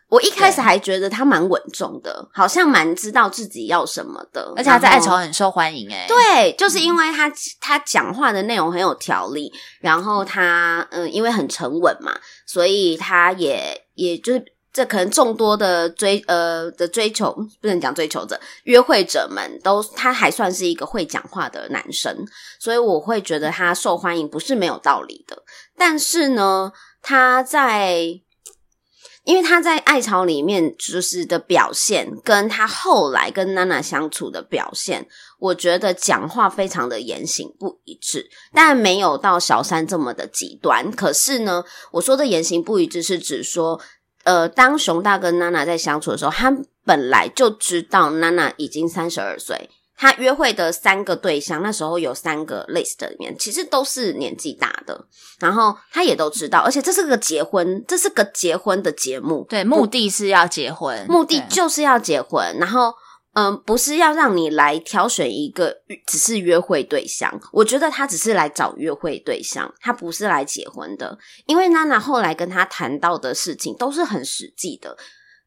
[0.09, 5.89] 我一开始还觉得他蛮稳重的，好像蛮知道自己要什么的，而且他在爱巢很受欢迎。
[5.89, 14.45] 诶对，就是因为他、嗯、他讲话的内容很有条理，然后他嗯，因为很沉稳嘛，所以他也也就是。
[14.79, 22.25] 这可能众多的追呃的追求，不能讲追求者，约会者们都，他还算是一个会讲话的男生，
[22.61, 25.43] 所以我会觉得他受欢迎不是没有道理的。
[25.75, 28.21] 但是呢，他在，
[29.25, 35.05] 因为他在爱巢里面就是的表现，跟他后来跟娜娜相处的表现，
[35.39, 40.89] 我觉得讲话非常的言行不一致，但没有到小三这么的极端。
[40.89, 43.81] 可是呢，我说的言行不一致是指说。
[44.29, 49.71] 呃，当熊大跟娜娜在相处的时候，他本来就知道娜娜已经三十二岁。
[49.97, 55.07] 他约会的三个对象，那时候有三个 list 里面，其实都是年纪大的。
[55.39, 62.55] 然后他也都知道，而且这是个结婚，这是个结婚的节目，对，目的是要结婚，目的就是要结婚。
[62.59, 62.93] 然后。
[63.39, 71.17] 嗯，不是要让你来挑选一个只是约会对象，我觉得他只是来找约会对象，他不是来结婚的。
[71.45, 74.97] 因为娜娜后来跟他谈到的事情都是很实际的，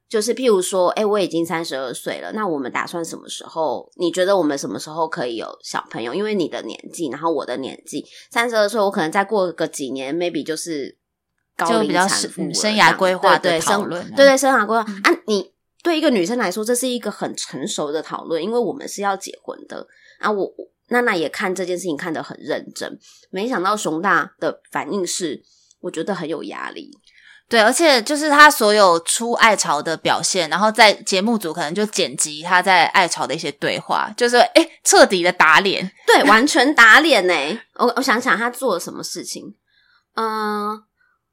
[0.09, 3.91] 就是譬如说，哎，我已经三十二岁了，那我们打算什么时候？
[3.97, 6.15] 你觉得我们什么时候可以有小朋友？
[6.15, 10.97] 因为你的年纪，然后我的年纪，三十二岁，我可能再过个几年，maybe 就是
[11.59, 15.52] 高龄产妇，生涯规划的讨论，对对，对对，生涯规划、嗯、啊，你。
[15.83, 19.87] 对一个女生来说，这是一个很成熟的讨论，因为我们是要结婚的
[20.21, 20.31] 啊。
[20.31, 20.49] 我
[20.89, 22.99] 娜娜也看这件事情看得很认真，
[23.31, 25.43] 没想到熊大的反应是，
[25.81, 26.91] 我觉得很有压力。
[27.49, 37.35] 对，而且就是他所有出爱巢的表现，然后在节目组可能就剪辑他在爱巢的一些对话，就是诶彻底的打脸，对， 完全打脸呢。
[37.75, 39.55] 我我想想他做了什么事情，
[40.15, 40.85] 嗯、呃。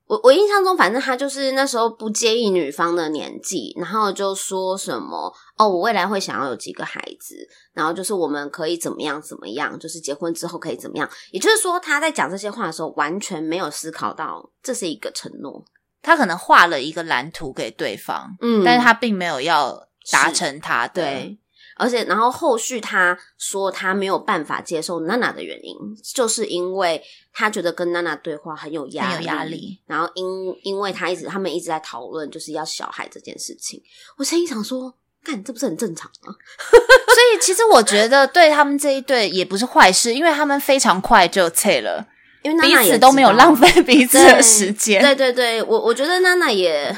[0.10, 7.36] 我我印象中，反正他就是那时候不介意女方的年纪，然后就说什么哦，我未来会想要有几个孩子，
[7.74, 11.08] 然后就是我们可以怎么样怎么样，就是结婚之后可以怎么样。
[11.32, 15.64] 也就是说，他在讲这些话的时候，完全没有思考到这是一个承诺。
[16.02, 21.04] 他可能画了一个蓝图给对方，嗯，但是他并没有要达成他的。
[21.04, 21.38] 对。
[21.80, 25.76] 而且，然后后续他说他没有办法接受娜娜的原因，
[26.14, 29.80] 就是因为他觉得跟娜娜对话很有压力，很有压力。
[29.88, 30.26] 然后因
[30.64, 33.82] 因为他一直他们一直在讨论就是要小孩这件事情，
[34.18, 36.36] 我心里想说，干这不是很正常吗？
[36.68, 42.06] 所以其实我觉得对他们这一对也不是坏事，因为他们非常快就撤了，
[42.44, 45.02] 因为娜娜也彼此都没有浪费彼此的时间。
[45.02, 46.94] 对对对，我我觉得娜娜也，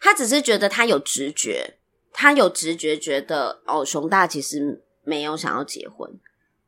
[0.00, 1.76] 她只是觉得她有直觉。
[2.12, 6.10] 他有直觉觉得哦，熊大其实没有想要结婚，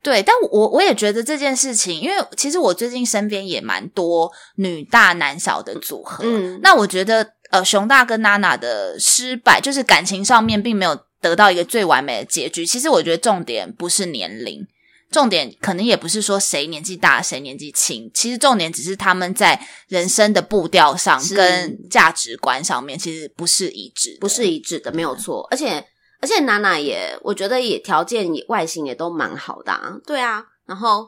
[0.03, 12.65] 对，但我我也觉得这件事情，因为其实我最近身边也蛮多女大男小的组合，嗯，那我觉得呃，熊大跟娜娜的失败，就是感情上面并没有得到一个最完美的结局。
[12.65, 14.67] 其实我觉得重点不是年龄。
[15.13, 25.47] 重点可能也不是说谁年纪大谁年纪轻，其实重点只是他们在人生的步调上跟价值观上面其实不是一致，不是一致的，没有错。
[25.51, 25.87] 而且
[26.21, 30.45] 而且娜娜也，我觉得也条件也外形也都蛮好的啊，对啊。
[30.65, 31.07] 然后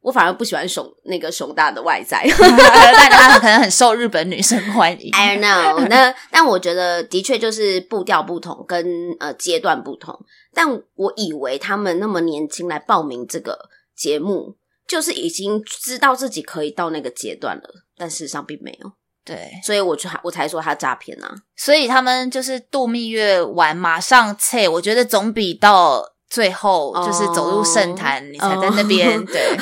[0.00, 5.10] 我反而不喜欢熊那个熊大的外在， 可能很受日本女生欢迎。
[5.12, 8.86] I don't know，那但我觉得的确就是步调不同，跟
[9.18, 10.18] 呃阶段不同。
[10.58, 14.56] 但我以为他们那么年轻来报名这个节目，
[14.88, 18.90] 就是已经知道自己可以到那个阶段了，但事实上并没有。
[19.24, 21.32] 对，所以我就我才说他诈骗啊。
[21.54, 29.26] 所以他们就是度蜜月完马上撤，我觉得总比到最后就是走入圣坛，oh, 你才在那边、 oh.
[29.28, 29.56] 对，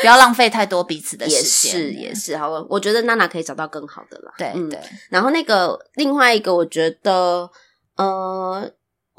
[0.00, 1.82] 不要浪费太多彼此的时间。
[1.82, 4.32] 也是也是，好，我觉得娜娜可以找到更好的啦。
[4.38, 4.78] 对、嗯、对。
[5.08, 7.50] 然后那个另外一个，我觉得
[7.96, 8.70] 呃。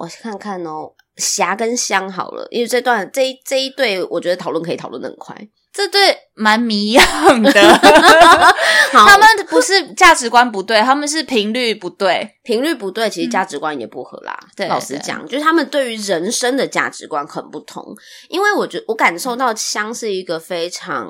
[0.03, 5.35] 我看看哦，霞跟香好了，因为这段这一这一对，我觉得讨论可以讨论的很快。
[5.71, 7.03] 这对蛮迷样
[7.41, 7.51] 的，
[8.91, 14.37] 他们不是价值观不对，他们是频率不对，频率不对，其实价值观也不合啦。
[14.39, 17.95] 嗯、对，老实讲，就是他们对于人生的价值观很不同。
[18.29, 21.07] 因为我觉得我感受到香是一个非常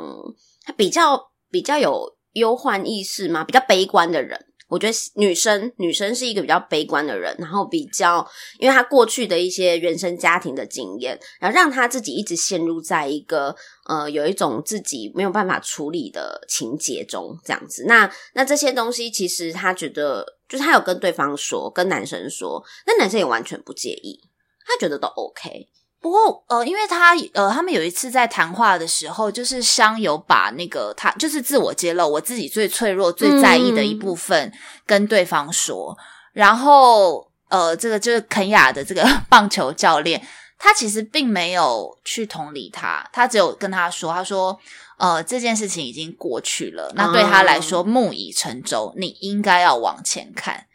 [0.78, 1.20] 比较
[1.52, 4.39] 比较有忧患意识嘛，比较悲观的人。
[4.68, 8.28] 我觉得女生女生是一个比较悲观的人，然后比较，
[8.59, 13.55] 因为她过去的一些原生家庭的经验，然后让她自己一直陷入在一个
[13.86, 17.86] 呃有一种自己没有办法处理的情节中，这样子。
[17.88, 24.20] 那那这些东西其实她觉得，就是她有跟对方说，跟男生说，那男生也完全不介意，
[24.66, 25.68] 他觉得都 OK。
[26.04, 34.51] 不过，呃，因为他，呃，他们有一次在谈话的时候，就是香有把那个他就是自我揭露，我自己最脆弱、最在意的一部分
[34.86, 35.97] 跟对方说，
[36.34, 40.22] 然后，呃，这个就是肯雅的这个棒球教练，
[40.60, 44.60] 他其实并没有去同理他，他只有跟他说，他说，
[44.97, 50.66] 呃，这件事情已经过去了，那对他来说，木已成舟，你应该要往前看。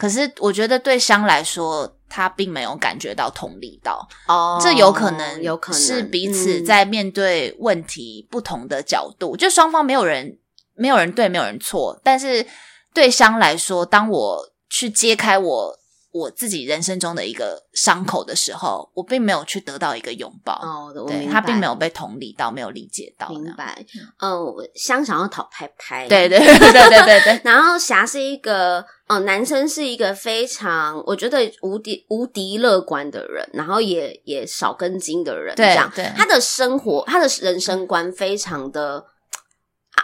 [0.00, 10.38] 可是，我觉得对香来说，他并没有感觉到同理到哦，这有可能，有可能是彼此在面对问题不同的角度，嗯、就双方没有人，
[10.74, 12.00] 没有人对，没有人错。
[12.02, 12.46] 但是
[12.94, 15.79] 对香来说，当我去揭开我。
[16.12, 20.54] 我自己人生中的一个伤口的时候，我并没有去得到一个拥抱。
[20.54, 23.28] 哦，我对他并没有被同理到，没有理解到。
[23.28, 23.86] 明白。
[24.20, 24.44] 嗯，
[24.74, 26.06] 香想要讨拍拍。
[26.10, 27.40] 对对对对对对对。
[27.44, 35.54] 然后霞是一个，嗯，男生是一个非常我觉得无敌无敌乐观的人，然后也也少根筋的人。
[35.54, 35.92] 对，这样。
[35.94, 36.12] 对。
[36.16, 39.06] 他的生活，他的人生观非常的
[39.92, 40.02] 啊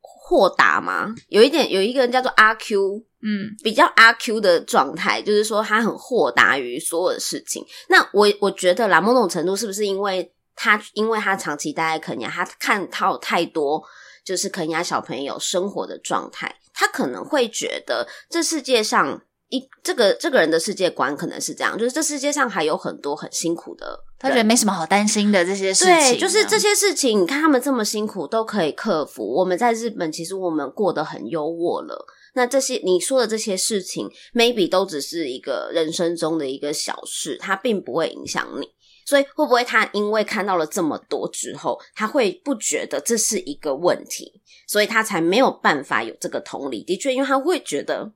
[0.00, 3.05] 豁达嘛，有一点有一个人叫做阿 Q。
[3.22, 7.64] 嗯，比较阿 Q 的状态，就是说他很豁达于所有的事情。
[7.88, 13.82] 那我我觉得啦，某种程度是不是因为他，因为他长期待在肯亚，他看到太多
[14.24, 25.94] 就是肯亚小朋友生活的状态，他可能会觉得这世界上一这个这个人的世界观可能是这样，就是这世界上还有很多很辛苦的，他觉得没什么好担心的这些事情。
[25.94, 29.36] 对，就是这些事情，你看他们这么辛苦都可以克服。
[29.36, 32.06] 我们在日本，其实我们过得很优渥了。
[32.36, 38.68] 那这些你说的这些事情，maybe 都只是一个人生中的一个小事，它并不会影响你。
[39.04, 46.84] 所以会不会他因为看到了这么多之后，他会不觉得这是一个问题，所以他才没有办法有这个同理？
[46.84, 48.12] 的确，因为他会觉得。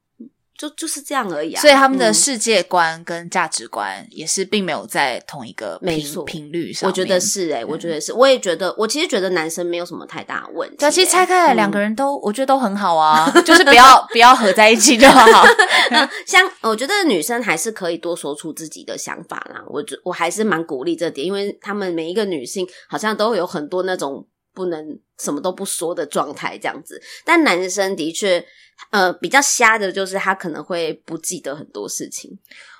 [0.60, 6.86] 就就是这样而已啊，所以他们的世界观跟价值观也是并没有在同一个频错频率上。
[6.86, 10.80] 我觉得是诶、欸、我觉得是，我也觉得，我其实觉得男生没有什么太大的问题、欸。
[10.80, 15.42] 对，其实拆开来两个人都，嗯、我觉得都很好啊， 就是不要不要合在一起就好。
[16.28, 24.26] 像我觉得女生还是可以多说出自己的想法啦，我觉我还是蛮鼓励这点，因为他们每一个女性好像都有很多那种
[24.60, 28.44] 不能什么都不说的状态这样子，但男生的确。
[28.92, 32.30] 呃，比较瞎的就是他可能会不记得很多事情。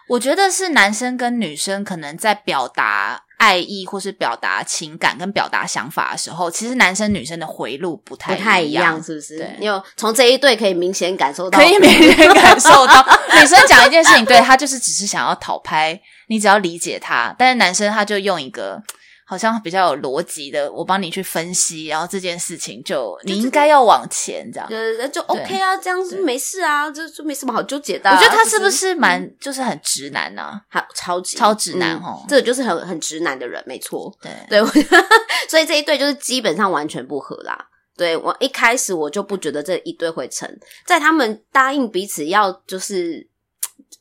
[0.09, 9.37] 我觉得是男生跟女生可能在表达爱意或是表达情感跟表达想法的时候，其实男生女生的回路不太不太一样，是不是？
[9.37, 13.07] 对，你有从这一对可以明显感受到，可以明显感受到，
[13.39, 18.83] 女生讲一件事情，对，他就是只是想要讨拍，你只要理解他，但是男生他就用一个。
[19.31, 28.11] 好像比较有逻辑的，我帮你去分析，然后这件事情就你应该要往前这样，对，就 OK 啊，这样子没事啊，就就没什么好纠结的。
[28.11, 30.61] 我觉得他是不是蛮就是很直男呢？
[30.69, 34.13] 好，超级超直男哦，这个就是很很直男的人，没错。
[34.21, 34.61] 对对，
[35.49, 37.57] 所以这一对就是基本上完全不合啦。
[37.97, 40.53] 对，我一开始我就不觉得这一对会成，
[40.85, 43.29] 在他们答应彼此要就是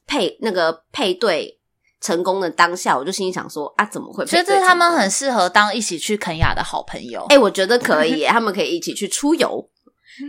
[0.07, 1.58] 配那个配对。
[2.01, 4.25] 成功的当下，我就心里想说啊，怎么会？
[4.25, 7.21] 觉得他们很适合当一起去肯雅的好朋友。
[7.29, 9.69] 哎、欸，我觉得可以耶，他们可以一起去出游。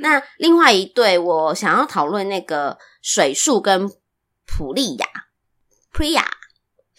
[0.02, 3.88] 那另外一对，我想要讨论那个水树跟
[4.46, 5.06] 普利亚
[5.92, 6.24] ，Priya。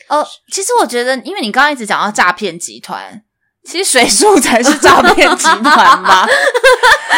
[0.09, 3.23] 哦，其实我觉得，因为你刚刚一直讲到诈骗集团，
[3.63, 6.27] 其实水树才是诈骗集团吧？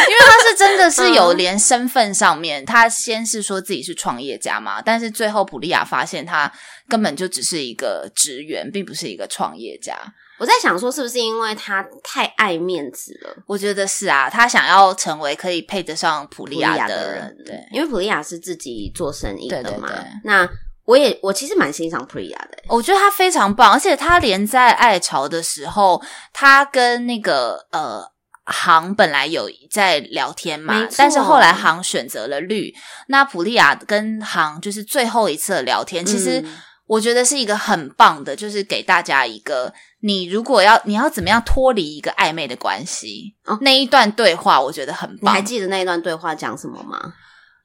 [0.08, 6.52] 因为他是真的是有连身份上面，嗯、他先是说自己是创业家嘛，但是最后普利亚发现他
[6.90, 9.98] 根本就只是一个职员，并不是一个创业家。
[10.40, 13.44] 我在想说，是不是因为他太爱面子了？
[13.48, 19.88] 我觉得是啊，他想要成为可以配得上普利亚的人，对，因为普利亚是自己做生意的嘛。
[19.88, 20.50] 对对对，那
[20.86, 28.04] 我也我其实蛮欣赏普利亚的，我觉得他非常棒，而且他连在爱巢的时候，他跟那个呃
[28.46, 32.74] 航本来有在聊天嘛，但是后来航选择了绿，
[33.08, 36.42] 那普利亚跟航就是最后一次的聊天，其实。
[36.42, 36.56] 嗯
[36.86, 45.34] 我觉得是一个很棒的，就是给大家一个，你如果要你要怎么样脱离一个暧昧的关系，哦，那一段对话我觉得很棒。
[45.34, 47.00] 你还记得那一段对话讲什么吗？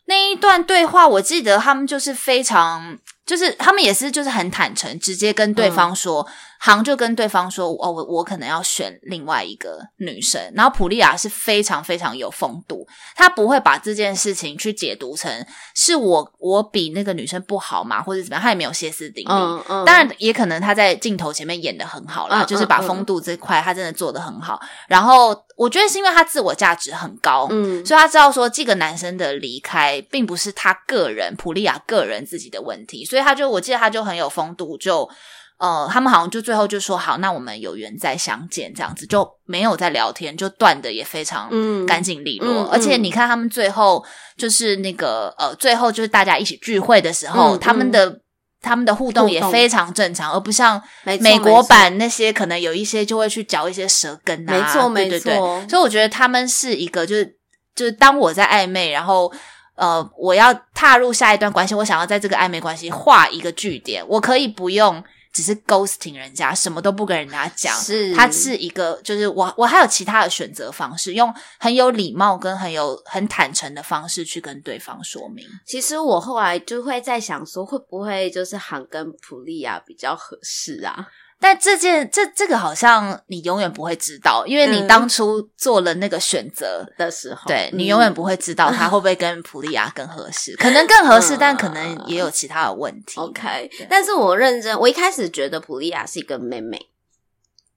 [0.09, 2.99] 那一段对话我记得他们就是非常。
[3.29, 6.27] 就是他们也是，就是很坦诚，直接跟对方说，
[6.59, 10.41] 航、嗯、就跟对方说，哦，我我可能要选另外一个女生。
[10.55, 15.31] 然后普利亚是非常非常有风度，她不会把这件事情去解读成
[15.75, 19.29] 是我我比那个女生不好嘛，或者怎么样，她也没有歇斯底里。
[19.29, 19.85] 嗯嗯。
[19.85, 24.59] 当然，也可能她在镜头前面演的很好啦，嗯、就是把风度这块她真的做得很好。
[24.63, 33.19] 嗯、然后我觉得是因为她自我价值很高，嗯，所以她知道说这个男生的离开并不是她个人普利亚个人自己的问题，所以。
[33.19, 35.11] 所以他就，我记得她就很有风度，就
[35.59, 41.51] 呃，他们好像就最后就说好，那我们有缘再相见，这样子就没有再聊天，就断的也非常
[41.85, 42.65] 干净利落。
[42.65, 44.05] 嗯、而且你看他们最后
[44.37, 48.21] 就是那个呃，最后就是大家一起聚会的时候，嗯、他们的
[48.61, 50.81] 他们的互动也非常正常，而不像
[51.21, 54.53] 美国版那些可能有一些就会去嚼一些舌根啊。
[54.53, 55.11] 没错，没错。
[55.11, 57.37] 对对对，所以我觉得他们是一个，就是
[57.75, 59.33] 就是当我在暧昧，然后。
[59.81, 65.01] 呃，我要踏入下一段关系，我想要在这个暧昧关系画一个句点，我可以不用
[65.33, 75.47] 只是 ghosting 人家，什么都不跟人家讲，是，他是一个，就是我我还有其他的选择方式，用很有礼貌跟很有很坦诚的方式去跟对方说明。
[75.67, 81.07] 其实我后来就会在想说，会不会就是喊跟普利亚比较合适啊？
[81.41, 93.21] 但这件这这个好像你永远不会知道，因为你当初做了那个选择的时候，对，你永远不会知道他会不会跟普利亚更合适，可能更合适，但可能也有其他的问题。
[93.21, 96.79] OK，但是我认真，我一开始觉得普利亚是一个妹妹。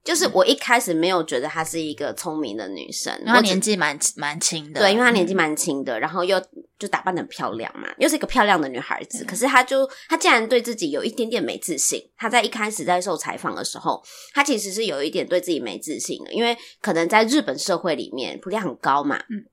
[0.03, 4.79] 就是我一开始没有觉得她是一个聪明的女生，因为她年纪蛮蛮轻的。
[4.79, 6.41] 对，因为她年纪蛮轻的，然后又
[6.79, 9.23] 就打扮的很漂亮嘛，又是一个漂亮的女孩子。
[9.25, 12.01] 可是她就她竟然对自己有一点点没自信。
[12.17, 14.01] 她在一开始在受采访的时候，
[14.33, 19.17] 她其实是有一点对自己没自信的，因为可能在日本社会里面，普利很高嘛。
[19.29, 19.45] 嗯。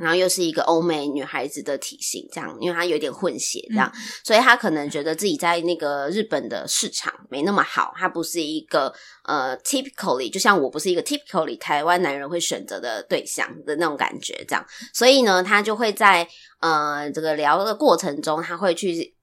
[0.00, 8.92] 然后又是一个欧美女孩子的体型，这样，因为她有点混血，这样，嗯、所以她可能觉得自己在那个日本的市场没那么好，她不是一个
[9.24, 16.26] 呃 typically，就像我不是一个 typically 台湾男人会选择的对象的那种感觉，这样，所以呢，她就会在
[16.60, 19.14] 呃这个聊的过程中，她会去。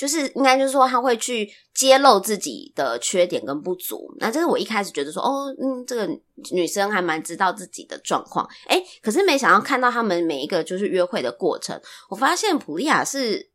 [0.00, 4.10] 就是应该就是说，他会去揭露自己的缺点跟不足。
[4.18, 6.08] 那这是我一开始觉得说，哦，嗯，这个
[6.52, 8.48] 女生还蛮知道自己的状况。
[8.68, 11.78] 诶，可是没想到看到他们每一个就是约会的过程，
[12.08, 13.50] 我发现普利亚是，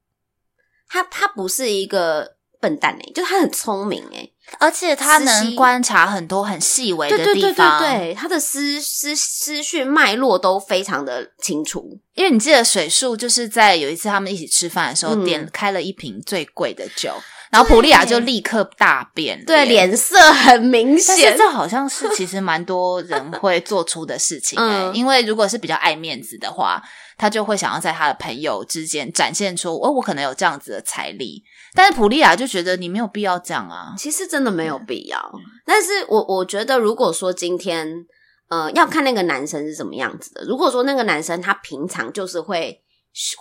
[0.87, 4.31] 她她不是一个笨蛋诶，就是她很聪明诶。
[4.59, 11.99] 而且他能观察很多很细微的地方，对对对对对，他的思思思绪脉络都非常的清楚。
[12.13, 17.13] 因为你记得水树就是在有一次他们一起吃饭的时候，嗯、点开了一瓶最贵的酒，
[17.51, 21.17] 然后普利亚就立刻大变，对，脸色很明显。
[21.17, 26.81] 但是这好像是其实蛮多人会做出的事情、 欸，嗯、因为如果是比较爱面子的话，
[27.17, 31.43] 他就会想要在他的朋友之间展现出，哦，我可能有这样子的财力。
[31.76, 35.19] 但是普利亚就觉得你没有必要这样啊，其实真的没有必要。
[35.34, 38.05] 嗯、但是我我觉得，如果说今天，
[38.47, 40.45] 呃，要看那个男生是什么样子的。
[40.45, 42.82] 如果说那个男生他平常就是会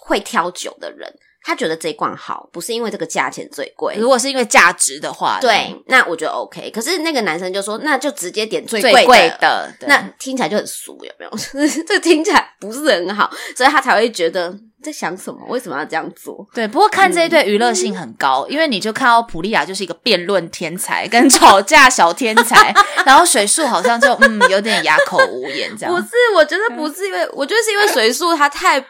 [0.04, 1.14] 会挑酒的人。
[1.46, 3.94] 他觉得这一罐好，不是因为这个价钱最贵。
[3.98, 6.70] 如果是因为价值的话，对，那我觉得 OK。
[6.70, 9.04] 可是那个男生就说，那就直接点最贵的。
[9.04, 11.30] 贵的，那听起来就很俗，有没有？
[11.86, 15.40] 这听起来不是很好，所以他才会觉得在想什么？
[15.48, 16.46] 为什么要这样做？
[16.54, 22.74] 对，不过看这一对娱乐性很高，嗯、因为你就看到普利亚就是一个辩论天才跟吵架小天才，
[23.04, 25.94] 然后水树好像就嗯有点哑口无言这样。
[25.94, 28.82] 不是，我觉得不是因为，我觉得是因为水树他太。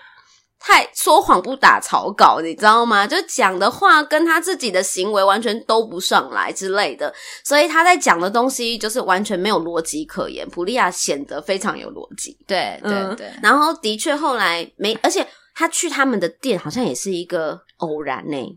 [0.66, 3.06] 太说谎不打草稿，你知道吗？
[3.06, 7.12] 就讲的话跟他自己的行为完全都不上来之类的，
[7.44, 10.48] 所以他在讲的东西就是完全没有逻辑可言。
[10.48, 13.40] 普利亚显得非常有逻辑，对对对、嗯。
[13.42, 18.56] 然后的确后来没，而且他去他们的店好像也是一个偶然呢、欸。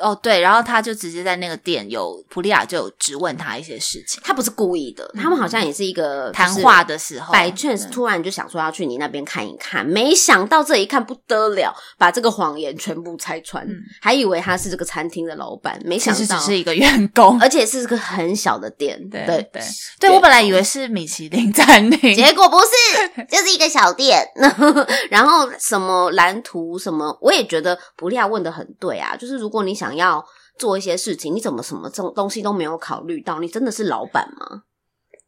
[0.00, 19.62] 哦，对，然后他就直接在那个店有普利亚就有质问他一些事情，他不是故意的，他们好像也是一个谈话的时候，by chance 突然就想说要去你那边看一看，没想到这一看不得了，把这个谎言全部拆穿，嗯、还以为他是这个餐厅的老板，没想到只是一个员工，而且是个很小的店，对对对，
[20.00, 24.26] 对我本来以为是米其林餐厅，结果不是，就是一个小店，
[25.08, 29.83] 然后什么蓝图什么，我也觉得普利亚问的很对啊，就是如果你想。
[29.84, 30.24] 想要
[30.58, 33.38] 做一些事情，你怎么什么这种东西都没有考虑到？
[33.38, 34.62] 你真的是老板吗？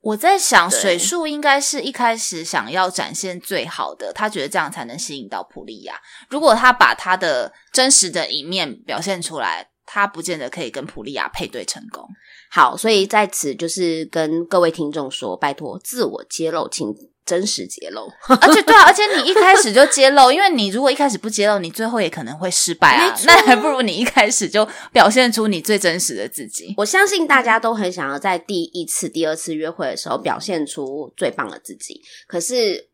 [0.00, 6.00] 我在想，水树应该是一开始想要展现最好的，他觉得这样才能吸引到普利亚。
[6.30, 12.08] 如果他把他的真实的一面表现出来，他不见得可以跟普利亚配对成功。
[12.50, 16.94] 好，所以在此就是跟各位听众说，拜托自我揭露，请。
[17.26, 18.10] 真实揭露，
[18.40, 23.14] 而且对啊，而且你一开始就揭露，因为你如果一开始不揭露，你最后也可能会失败啊。
[23.24, 26.72] 那还不如你一开始就表现出你最真实的自己。
[26.76, 32.00] 我相信大家都很想要在第一次、第二次约会的时候表现出最棒的自己。
[32.28, 32.88] 可是，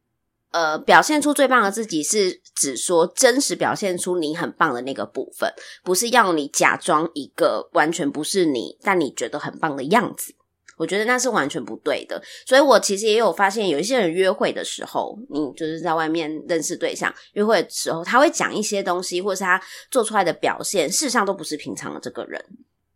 [0.50, 5.52] 呃，表现出最棒的自己是指说真实表现出你很棒的那个部分，
[5.84, 10.34] 不是要你假装一个完全不是你，但你觉得很棒的样子。
[10.82, 19.62] 我觉得那是完全不对的，所以我其实也有发现，有一些人约会的时候，你就是在外面认识对象，约会的时候，他会讲一些东西，或是他
[19.92, 22.44] 做出来的表现，事实上都不是平常的这个人。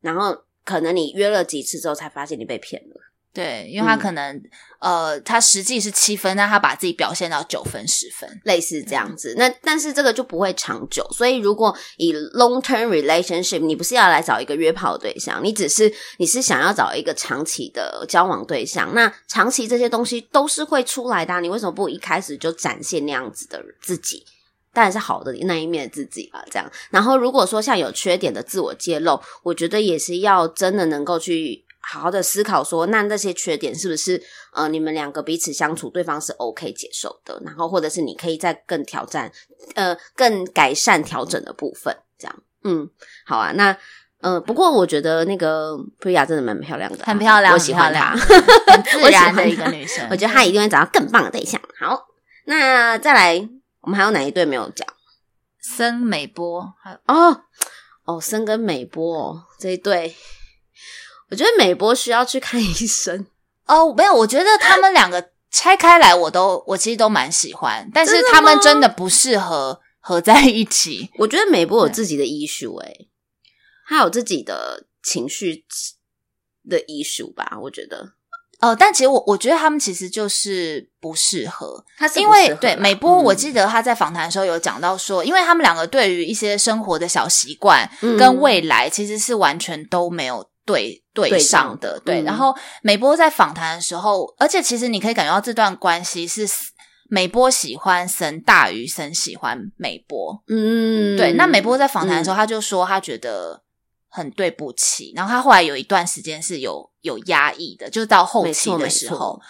[0.00, 3.00] 然后可能你约了几次之后，才发现你被骗了。
[3.36, 4.34] 对，因为他可能、
[4.78, 9.34] 嗯、呃，他实际是七分，但他把自己表现到九分、十分，类似这样子。
[9.36, 11.06] 那但是这个就不会长久。
[11.12, 18.94] 所以如果以 long term relationship，你不是要来找一个约炮对象，你只是你是想要找一个长期的交往对象。
[18.94, 24.24] 那长期这些东西都是会出来的啊，你为什么不一开始就展现那样子的自己？
[24.72, 26.42] 当然是好的那一面的自己吧。
[26.50, 26.72] 这样。
[26.88, 31.65] 然后如果说像有缺点的自我揭露，我觉得也是要真的能够去。
[31.88, 34.20] 好好的思考说，那那些缺点是不是
[34.52, 37.40] 呃，你们两个彼此相处，对方是 OK 接受的？
[37.44, 39.30] 然后或者是你可以再更挑战，
[39.76, 42.36] 呃，更改善调整的部分，这样。
[42.64, 42.90] 嗯，
[43.24, 43.52] 好啊。
[43.52, 43.76] 那
[44.20, 48.10] 呃，不过我觉得那个普利亚真的蛮漂亮的，很漂亮，我喜欢她，
[48.66, 50.04] 很自然的一个女生。
[50.10, 51.60] 我觉得她一定会找到更棒的对象。
[51.78, 52.08] 好，
[52.46, 53.48] 那再来，
[53.82, 54.84] 我们还有哪一对没有讲？
[55.60, 57.42] 森美波，还有哦
[58.06, 60.16] 哦，森跟美波哦，这一对。
[61.30, 63.26] 我觉得美波需要去看 医生
[63.66, 71.10] 哦，没有，我觉得他们两个拆开来，我都我其实都蛮喜欢，但是他们真的不适合合在一起。
[71.18, 73.08] 我觉得美波有自己的 issue，诶，
[73.88, 75.64] 他有自己的情绪
[76.68, 77.58] 的 issue 吧？
[77.60, 78.12] 我觉得，
[78.60, 90.48] 呃，但其实我我觉得他们其实就是不适合，他是因为对美波，我记得他在访谈的时候有讲到说，嗯，因为他们两个对于一些生活的小习惯跟未来其实是完全都没有。
[90.66, 96.46] 对对上的对，对，然后美波在访谈的时候，而且其实你可以感觉到这段关系是
[97.08, 101.32] 美波喜欢森大于森喜欢美波，嗯，对。
[101.34, 103.62] 那美波在访谈的时候，他就说他觉得
[104.08, 109.40] 很对不起，然后他后来有一段时间是有有压抑的，就是到后期的时候，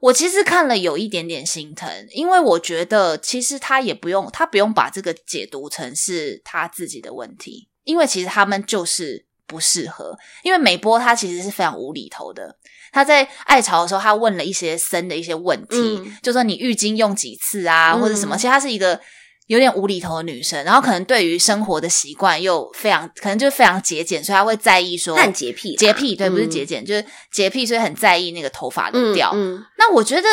[0.00, 9.26] 我其实看了有一点点心疼，因为我觉得其实他也不用，他不用把这个解读成是他自己的问题，因为其实他们就是。
[9.46, 12.56] 不适合，因为美波他其实是非常无厘头的。
[12.92, 18.36] 他在爱巢的时候，他问了一些生的一些问题，嗯、就说你浴巾用几次啊，嗯、或者什么。
[18.36, 19.00] 其实她是一个
[19.48, 29.32] 有点无厘头的女生，然后可能对于生活的习惯又非常，可能就是非常节俭，所以她会在意说，很洁癖，洁癖对，不是节俭，嗯、就是洁癖，所以很在意那个头发的调。
[29.34, 30.28] 嗯嗯、那我觉得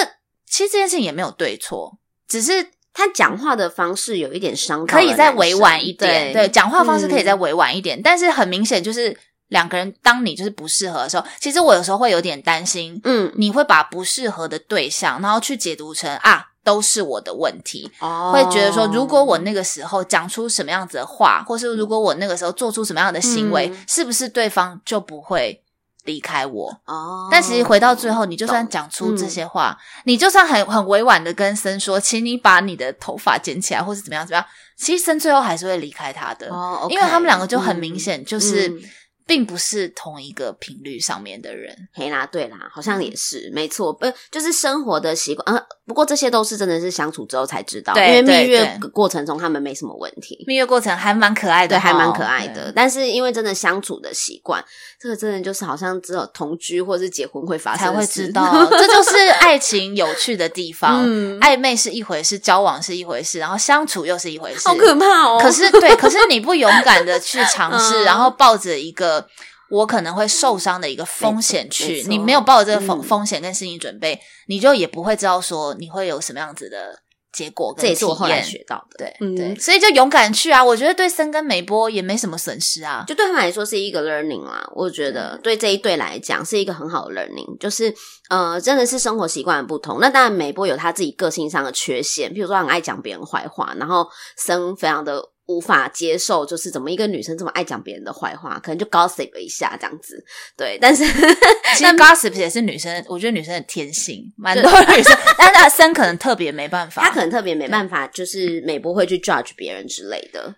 [0.48, 1.98] 其实这件事情也没有对错，
[2.28, 2.72] 只是。
[2.94, 6.34] 他讲话的方式有一点伤，可以再委婉一点。
[6.34, 9.18] 对，讲话方式可以再委婉一点，嗯、但是很明显就是
[9.48, 25.64] 两个人，当你就是不适合的时候，其实我有时候会有点担心，嗯，你会把不适合的对象，然后去解读成啊，都是我的问题，哦，会觉得说，如果我那个时候讲出什么样子的话，或是如果我那个时候做出什么样的行为，嗯、是不是对方就不会？
[26.06, 26.70] 离开我。
[26.86, 34.46] 哦，但其实回到最后，你就算讲出这些话，嗯、你就算很很委婉的跟森说，请你把你的头发剪起来，或是怎么样怎么样，
[34.78, 38.72] 其实森最后还是会离开他的哦，okay, 因为他们两个就很明显就是
[39.26, 41.76] 并不是同一个频率上面的人。
[41.94, 45.56] 嘿啦，对啦，好像也是、嗯、没错，不就是生活的习惯。
[45.56, 52.72] 呃，不过这些都是真的是相处之后才知道，对因为蜜月过程中他们没什么问题，蜜月过程还蛮可爱的，对，还蛮可爱的。
[52.76, 54.64] 但是因为真的相处的习惯，
[55.00, 61.04] 这个真的就是好像只有同居或是结婚会发生才会知道，这就是爱情有趣的地方。
[61.06, 65.40] 嗯、暧昧是一回事，交往是一回事，然后相处又是一回事，好可怕哦。
[65.42, 69.11] 可是对，可是你不勇敢的去尝试， 嗯、然后抱着一个。
[69.70, 77.02] 我可能会受伤的一个风险去，你没有抱着这个风风险跟心理准备，嗯、你就也不会知道说你会有什么样子的
[77.32, 77.74] 结果。
[77.78, 80.62] 这也是我后来学到的，对、嗯、对，所以就勇敢去啊！
[80.62, 84.70] 我觉得对森跟美波也没什么损失啊，就对他们来说是一个 learning 啦。
[84.76, 87.96] 我觉得对这一对来讲是一个很好的 learning，就是
[88.30, 90.00] 呃，真的是生活习惯的不同。
[90.02, 94.06] 那当然，美波有他自己个性上的缺陷，比如说很爱讲别人坏话，然后
[94.36, 95.31] 森非常的。
[95.52, 100.24] 无法接受，就是怎么一个女生这么爱讲别人的坏话，可能就 gossip 一下这样子。
[100.56, 101.06] 对，但是
[101.76, 110.56] 其实 gossip 也是女生，我觉得女生的天性，蛮多女生，但是森可能特别没办法，他可能特别没办法，就是美波会去 judge 别人之类的。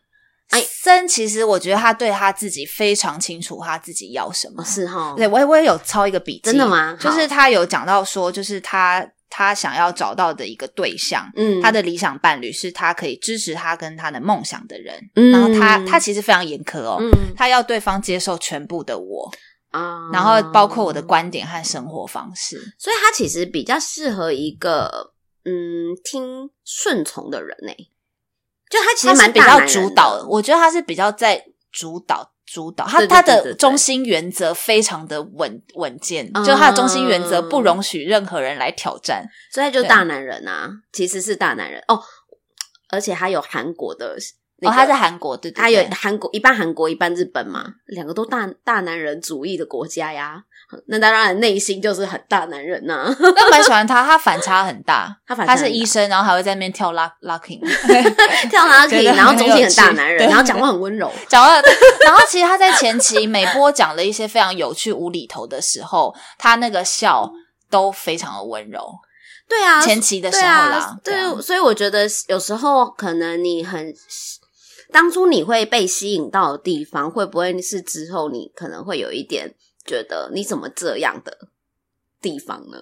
[0.49, 5.13] 哎，森其实我觉得他对他自己非常清楚，他自己要什么，哦、是哈。
[5.17, 6.95] 对，我也我也有抄一个笔记，真的吗？
[6.99, 9.07] 就是他有讲到说，就是他。
[9.35, 19.31] 他想要找到的一个对象，嗯，他的理想伴侣是他可以支持他跟他的梦想的人，嗯，然后他他其实非常严苛哦，嗯，他要对方接受全部的我
[19.71, 25.13] 啊，然后包括我的观点和生活方式，所以他其实比较适合一个
[25.45, 27.73] 嗯听顺从的人呢，
[28.69, 32.32] 就他其实蛮比较主导的，我觉得他是比较在主导。
[32.53, 41.83] 主导他，他的中心原则非常的稳稳健，就他的中心原则不容许任何人来挑战，嗯、所以他就大男人啊，其实是大男人。
[41.87, 41.99] 哦，
[42.89, 44.15] 而且还有韩国的。
[44.61, 50.43] 哦，他在韩国，对，对，对，他有韩国一半韩国一半日本嘛，两个都大大男人主义的国家呀。
[50.87, 53.17] 那当然内心就是很大男人呐、啊。
[53.19, 55.15] 我蛮喜欢他，他反差很大。
[55.27, 57.59] 他反差，他是医生，然后还会在那边跳拉 locking，
[58.49, 61.53] 跳 locking，然后中心很大男人，然后讲话很温柔，讲话。
[62.03, 67.31] 然后其实他在前期每波讲了一些非常有趣无厘头的时候，他那个笑
[67.69, 68.93] 都非常的温柔。
[69.47, 73.93] 对啊，前期的时候啦，啊、对，对，所以我觉得有时候可能你很。
[74.91, 79.51] 当初你会被吸引到的地方，会不会是之后你可能会有一点
[79.85, 81.49] 觉得你怎么这样的
[82.21, 82.77] 地方呢？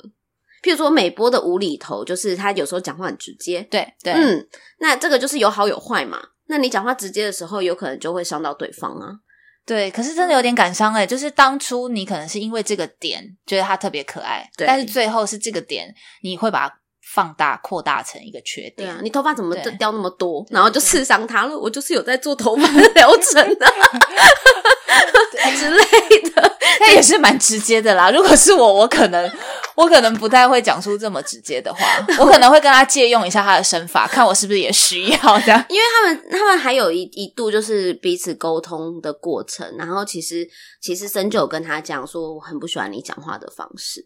[0.63, 4.47] 譬如说美波的无厘头，就是他有时候讲话很直接，对对，嗯，
[4.79, 6.21] 那这个就是有好有坏嘛。
[6.47, 9.19] 那你讲话直接的时候，有可能就会伤到对方啊。
[9.65, 16.77] 对，可是真的有点感伤哎，就是当初你可能是因为这个点觉得他特别可爱，对，但是最后是这个点你会把它。
[17.13, 18.75] 放大、扩大成一个缺点。
[18.77, 20.45] 对啊，你头发怎么掉那么多？
[20.49, 21.59] 然后就刺伤他了。
[21.59, 23.65] 我就是有在做头发的 疗程的
[25.57, 26.50] 之类的。
[26.81, 28.09] 那也是蛮直接的啦。
[28.09, 29.31] 如果是我，我可能
[29.75, 31.85] 我可能不太会讲出这么直接的话。
[32.17, 35.63] 我可能会跟他借用一下他的身法，看我是不是也需要这样。
[35.69, 39.71] 因为他们他们还有一一度就是彼此沟通的过程。
[39.77, 40.47] 然后其实
[40.81, 44.03] 其实森九跟他讲说，我很不喜欢你讲话的方式。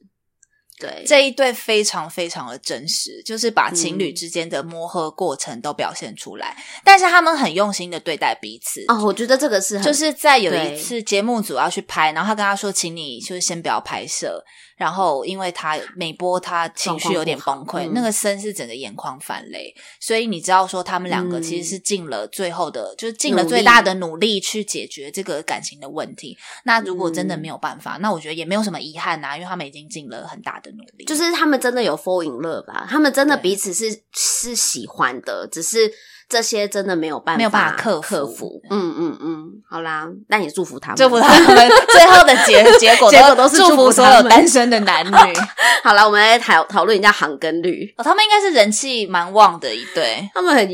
[0.77, 6.53] 对，这一对非常非常的真实，就是把情侣之间的磨合过程都表现出来。
[6.57, 8.83] 嗯、但是他们很用心的对待彼此。
[8.89, 14.43] 哦，我觉得这个是很，就是在有一次节目组要去拍，然后他跟他说：“请你就是先不要拍摄。”
[14.75, 26.37] 然后，因为他美波他情绪有点崩溃，嗯、那个森是整个眼眶泛泪，所以你知道说他们两个其实是尽了最后的，嗯、就是尽了最大的努力去解决这个感情的问题。
[26.65, 31.05] 那如果真的没有办法，嗯、那我觉得也没有什么遗憾呐、啊，因为他们已经尽了很大的努力。
[31.05, 32.85] 就是他们真的有 fall in love 吧？
[32.89, 35.91] 他们真的彼此是是喜欢的，只是。
[36.27, 38.07] 这些真的没有办法，没有办法克服。
[38.07, 38.61] 克服。
[38.69, 45.11] 嗯嗯嗯，好啦，那也祝福他们，祝福他们最后的结 结果，结果都是祝福所有单身的男女。
[45.83, 47.85] 好了，我们来讨讨论一下航跟绿。
[47.97, 50.27] 哦，他们应该是人气蛮旺的一对。
[50.33, 50.67] 他们很，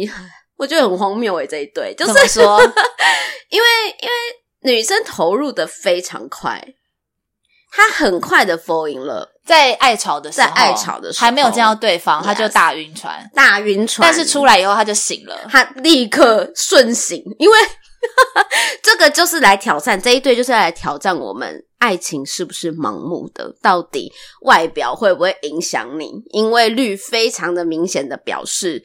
[0.58, 2.62] 我觉得很荒谬诶，这一对就是说，
[3.50, 3.68] 因为
[4.02, 6.64] 因为女生投入的非常快，
[7.72, 9.28] 她很快的 fall in love。
[9.46, 14.08] 在爱巢的时候，在爱巢的时候还没有见到对方，他就大晕船，大晕船。
[14.08, 17.56] 但是出来以后他就醒了，他立刻瞬醒，因为
[18.84, 24.12] 这个就是来挑战这一对，就是来挑战我们爱情是不是盲目的，到底
[24.42, 26.12] 外表会不会影响你？
[26.32, 28.84] 因为绿非常的明显的表示。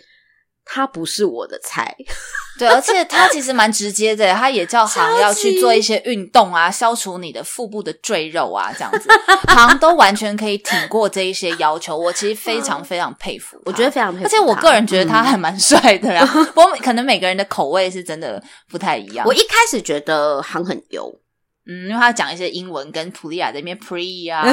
[0.66, 1.94] 他不是我的菜，
[2.58, 9.08] 对，而且他其实蛮直接的，他也叫行要去做一些运动啊，消除你的腹部的赘肉啊，这样子，
[9.46, 16.26] 航都完全可以挺过这一些要求，我其实非常非常佩服，我觉得非常佩服，而且我个人觉得他还蛮帅的啦。
[16.26, 19.24] 不过可能每个人的口味是真的不太一样。
[19.26, 21.20] 我一开始觉得行很油，
[21.68, 24.44] 嗯，因为他讲一些英文，跟普利亚在那边 pre 啊，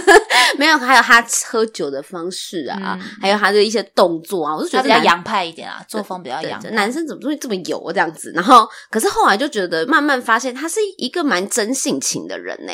[0.58, 6.70] 没有，还有他喝酒的方式啊，嗯、还有他的一些动作啊，我就觉得比较洋派一点啊，作风比较洋派。
[6.70, 8.32] 男生怎么会这么油这样子？
[8.34, 12.72] 然后，可是后来就觉得慢慢发现他是一个蛮真性情的人呢，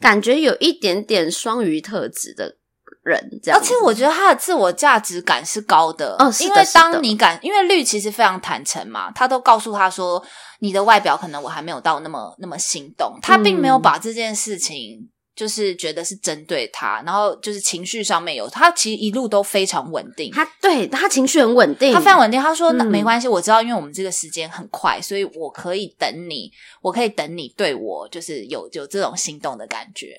[0.00, 2.56] 感觉有一点点双鱼特质的。
[3.02, 10.22] 人这样，而且我觉得他的自我价值感是高的，哦，是的，因为当你敢，因为绿其实非常坦诚嘛，他都告诉他说，
[10.60, 30.14] 你的外表可能我还没有到那么那么心动，他并没有把这件事情就是觉得是针对他，然后就是情绪上面有，他其实一路都非常稳定，他对他情绪很稳定，他非常稳定，他说那没关系，我知道，因为我们这个时间很快，所以我可以等你，我可以等你对我就是有有这种心动的感觉。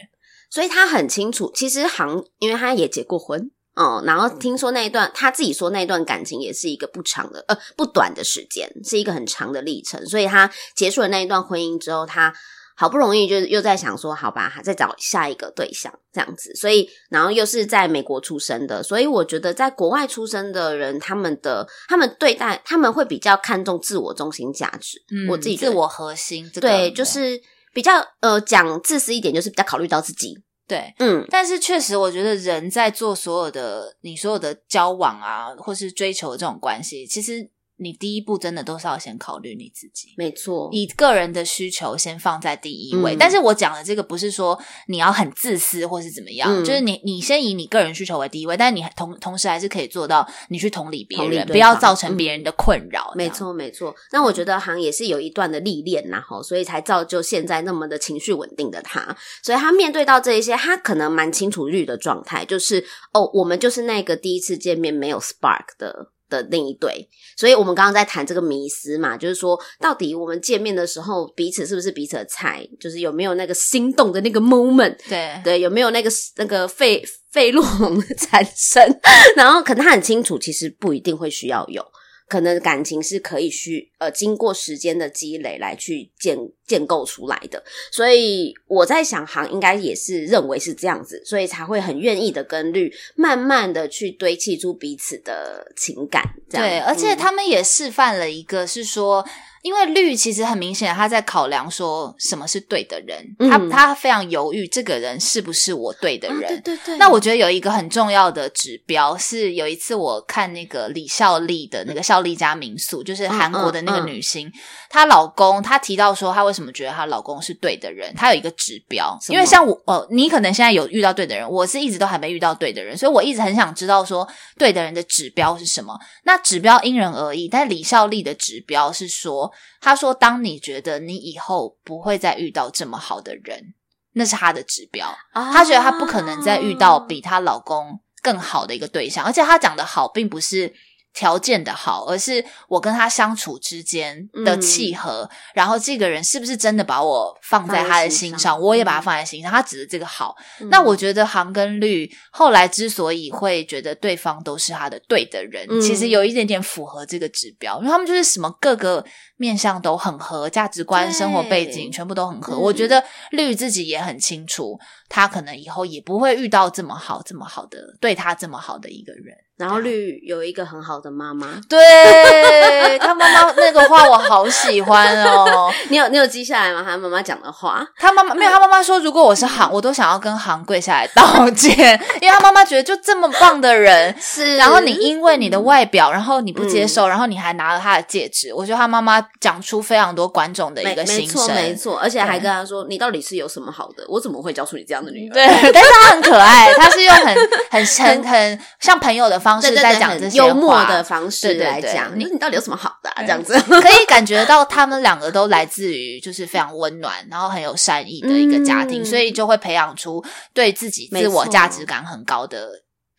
[0.53, 10.05] 所以他很清楚，其实航，因为他也结过婚，哦，然后听说那一段，他自己说那一段感情也是一个不长的，呃，不短的时间，是一个很长的历程。
[10.05, 12.31] 所以他结束了那一段婚姻之后，他
[12.75, 16.53] 好不容易就又在想说，好吧，还再找下一个对象这样子。
[16.53, 27.41] 所以，然后又是在美国出生的，所以我觉得在国外出生的人，他们的他们对待他们会比较看重自我中心价值，嗯，我自己自我核心，这个，对，就是。
[27.73, 30.41] 比较呃讲自私一点，就是比较考虑到自己。
[30.65, 37.49] 对，嗯，但是确实，我觉得人在做所有的你所有的交往啊，或是追求的这种关系，其实。
[37.83, 43.13] 你第一步真的都是要先考虑你自己，没错，以个人的需求先放在第一位。
[43.15, 44.57] 嗯、但是我讲的这个不是说
[44.87, 53.11] 你要很自私或是怎么样，嗯、就是你你先以你个人需求为第一位，但是你同同时还是可以做到你去同理别人，不要造成别人的困扰。
[53.15, 53.93] 没错，没错。
[54.11, 59.15] 那我觉得好像也是有一段的历练然后所以才造就现在那么的情绪稳定的他。
[59.43, 66.12] 所以他面对到这一些，他可能蛮清楚绿的状态，就是哦，我们就是那个第一次见面没有 spark 的。
[66.33, 67.07] 的另一对，
[67.37, 72.67] 所以我们刚刚在谈这个迷思嘛，就是说，到底我们见面的时候，彼此是不是彼此的菜？
[72.79, 74.97] 就是有没有那个心动的那个 moment？
[75.07, 78.83] 对对，有没有那个那个费费洛蒙的产生？
[79.37, 81.85] 然后，可能他很清楚，其实不一定会需要有。
[82.27, 96.23] 可能感情是可以去呃经过时间的积累来去建建构出来的，所以我在想，行应该也是认为是这样子，所以才会很愿意的跟绿慢慢的去堆砌出彼此的情感。
[96.49, 99.25] 这样对，而且他们也示范了一个是说。
[99.63, 106.43] 因为绿其实很明显，他在考量说什么是对的人，嗯、他他非常犹豫，这个人是不是我对的人？
[106.43, 106.97] 啊、对对对。
[106.97, 114.51] 那我觉得有一个很重要的指标是，有一次我看那个李孝利的那个孝利家民宿，就是韩国的那个女星，
[114.89, 118.13] 她、嗯嗯嗯、老公，她提到说，她为什么觉得她老公是对的人？
[118.15, 125.97] 她有一个指标，因为像我，哦，你可能现在有遇到对的人，我是一直都还没遇到对的人，所以我一直很想知道说，对的人的指标是什么？
[126.25, 129.49] 那指标因人而异，但李孝利的指标是说。
[129.81, 133.73] 他说：“当你觉得你以后不会再遇到这么好的人，
[134.13, 135.13] 那是他的指标。
[135.33, 140.73] 他觉得他不可能再遇到比她老公更好的一个对象，而且他讲的好，并不是。”
[141.15, 149.51] 条件的好，而是我跟他相处之间的契合，嗯、然后这个人是不是真的把我放在他的心上，心上我也把他放在心上。
[149.51, 159.05] 嗯、他指的这个好，嗯、那我觉得航跟绿后来之所以会觉得对方都是他的对的人，嗯、其实有一点点符合这个指标，因为他们就是什么各个
[159.43, 162.55] 面相都很合，价值观、生活背景全部都很合。
[162.55, 164.79] 嗯、我觉得绿自己也很清楚，
[165.09, 169.35] 他可能以后也不会遇到这么好、这么好的对他这么好的一个人。
[169.55, 175.71] 然后绿有一个很好的妈妈，对他妈妈 那个话我好喜欢哦。
[175.89, 176.83] 你有你有记下来吗？
[176.83, 178.51] 他妈妈讲的话，他妈妈没有。
[178.51, 181.77] 他妈妈说，如果我是行，我都想要跟行跪下来道歉，
[182.19, 184.57] 因为他妈妈觉得就这么棒的人是。
[184.57, 194.05] 然后你因为你的外表，然后你不接受，然后你还拿了他的戒指，我觉得他妈妈讲出非常多观众的一个心声，没错，而且还跟他说，你到底是有什么好的？
[194.07, 195.33] 我怎么会教出你这样的女儿？
[195.33, 197.35] 对， 但是他很可爱，他是用很
[197.69, 203.11] 很 很很像朋友的方式在讲这些幽默的方式来讲，你你到底有什么好的？
[203.17, 210.23] 这样子 可以感觉到他们两个都来自于就是非常温暖，然后很有善意的一个家庭，所以就会培养出
[210.53, 212.69] 对自己自我价值感很高的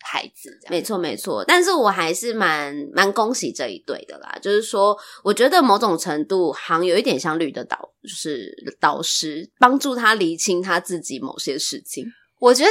[0.05, 0.51] 孩子。
[0.71, 1.45] 没错，没错。
[1.45, 12.05] 但是我还是蛮蛮恭喜这一对的啦，就是说，我觉得某种程度好像有一点像绿的导，就是导师帮助他厘清他自己某些事情。
[12.41, 12.71] 我觉得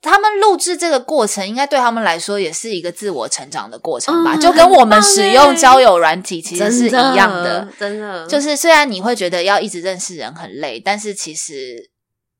[0.00, 7.68] 他们录制这个过程，应该对他们来说也是一个自我成长的过程吧，嗯、就跟我们使用交友软体其实是一样的。
[7.78, 11.90] 真的，真的就是虽然你会觉得要一直认识人很累，但是其实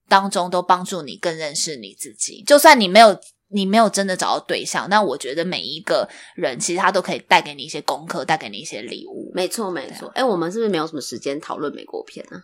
[0.08, 2.42] 当中都帮助你更认识你自己。
[2.46, 3.18] 就算你没有
[3.52, 9.30] 你没有真的找到对象，那我觉得每一个人其实他都可以带给你一些功课，带给你一些礼物。
[9.34, 10.10] 没错，没错。
[10.14, 12.38] 哎、啊，我们是不是没有什么时间讨论美国片呢？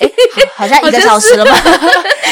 [0.00, 0.10] 哎，
[0.54, 1.56] 好像 一个小时了吧？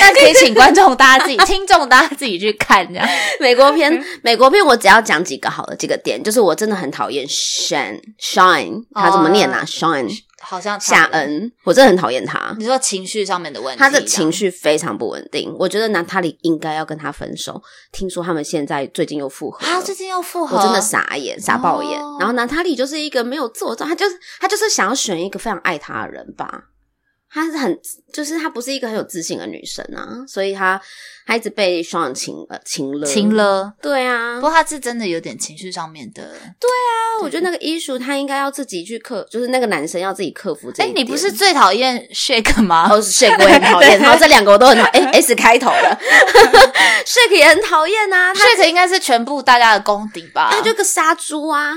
[0.00, 3.08] 那可以请观众大家自己、 听众大家自己去看这样。
[3.40, 10.10] 美国片，美国片，我只要讲几个好的几个点，就是我真的很讨厌 Shane Shine，他怎么念啊？Shine。
[10.42, 12.54] 好像夏恩，我真的很讨厌他。
[12.58, 15.54] 你说情绪上面的问题，他的情绪非常不稳定。
[15.58, 17.62] 我觉得娜塔莉应该要跟他分手。
[17.92, 22.00] 听说他们现在最近又复合啊，最近又复合，我真的傻眼，傻爆眼。
[22.00, 26.69] 哦、然后娜塔莉就是一个没有自我，他就是他就是想要选一个非常爱他的人吧。
[27.32, 27.78] 她是很，
[28.12, 30.80] 就是她不是一个很有自信的女生啊，所以她
[31.26, 34.34] 她一直被双人亲呃亲了亲了，对啊。
[34.34, 36.92] 不过她是真的有点情绪上面的，对啊。
[37.18, 40.88] 对我觉得那个 issue 她应该要自己去克，就是那个男生要自己克服这一点。
[40.88, 42.88] 哎，你不是最讨厌 Shake 吗？
[42.90, 45.98] 哦，Shake 我也很讨厌，然后这两个我都很讨厌，哎，S 开头的
[47.06, 48.34] Shake 也很讨厌啊。
[48.34, 50.48] Shake 应该是全部大家的公敌吧？
[50.50, 51.74] 他就个杀猪啊！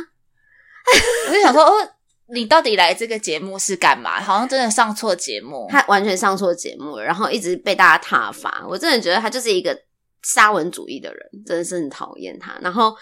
[1.30, 1.90] 我就想说，哦。
[2.34, 4.20] 你到底来这个节目是干嘛？
[4.20, 8.66] 好像真的上错节目，他完全上错节目，然后一直被大家挞伐。
[8.68, 9.78] 我真的觉得他就是一个
[10.24, 12.58] 沙文主义的人，真的是很讨厌他。
[12.62, 12.96] 然后。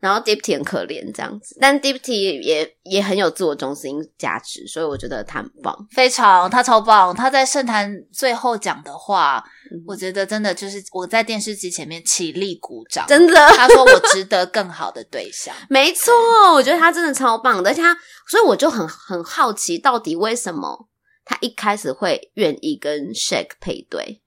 [0.00, 7.14] 然后 Deepti 很可怜这样子，但 Deepti 也也很有自我中心价值，所以我觉得他很棒，非常他超棒。
[7.14, 13.34] 他在圣坛最后讲的话，嗯、我觉得真的就是我在电视机前面起立鼓掌，真的。
[13.56, 16.12] 他说我值得更好的对象， 没错，
[16.52, 17.96] 我觉得他真的超棒的，而且他，
[18.28, 20.88] 所以我就很很好奇，到底为什么
[21.24, 24.20] 他一开始会愿意跟 Shake 配对。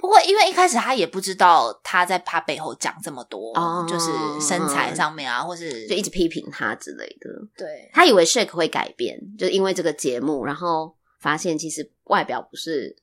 [0.00, 7.30] 不过，因为一开始他也不知道他在他背后讲这么多，哦、就是身材上面啊，或是就一直批评他之类的。
[7.56, 12.96] 对，他以为 Shake 会改变，就是因为这个节目，然后发现其实外表不是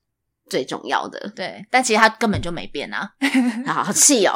[0.49, 1.31] 最重要的。
[1.35, 3.11] 对，但其实他根本就没变啊，
[3.67, 4.33] 好气哦。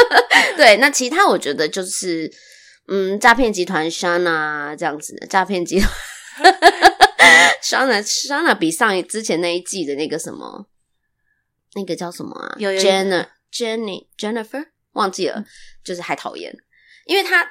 [0.56, 2.30] 对，那其他我觉得就是，
[2.88, 5.90] 嗯，诈骗集团 Shana 这样子的诈骗集团，
[7.62, 10.66] Shana Shana 比上一之前那一季的那个什么。
[11.74, 12.54] 那个叫什么啊？
[12.58, 15.44] 有 Jenna Jenny Jennifer 忘记了，
[15.84, 16.56] 就是还讨厌，
[17.06, 17.44] 因为他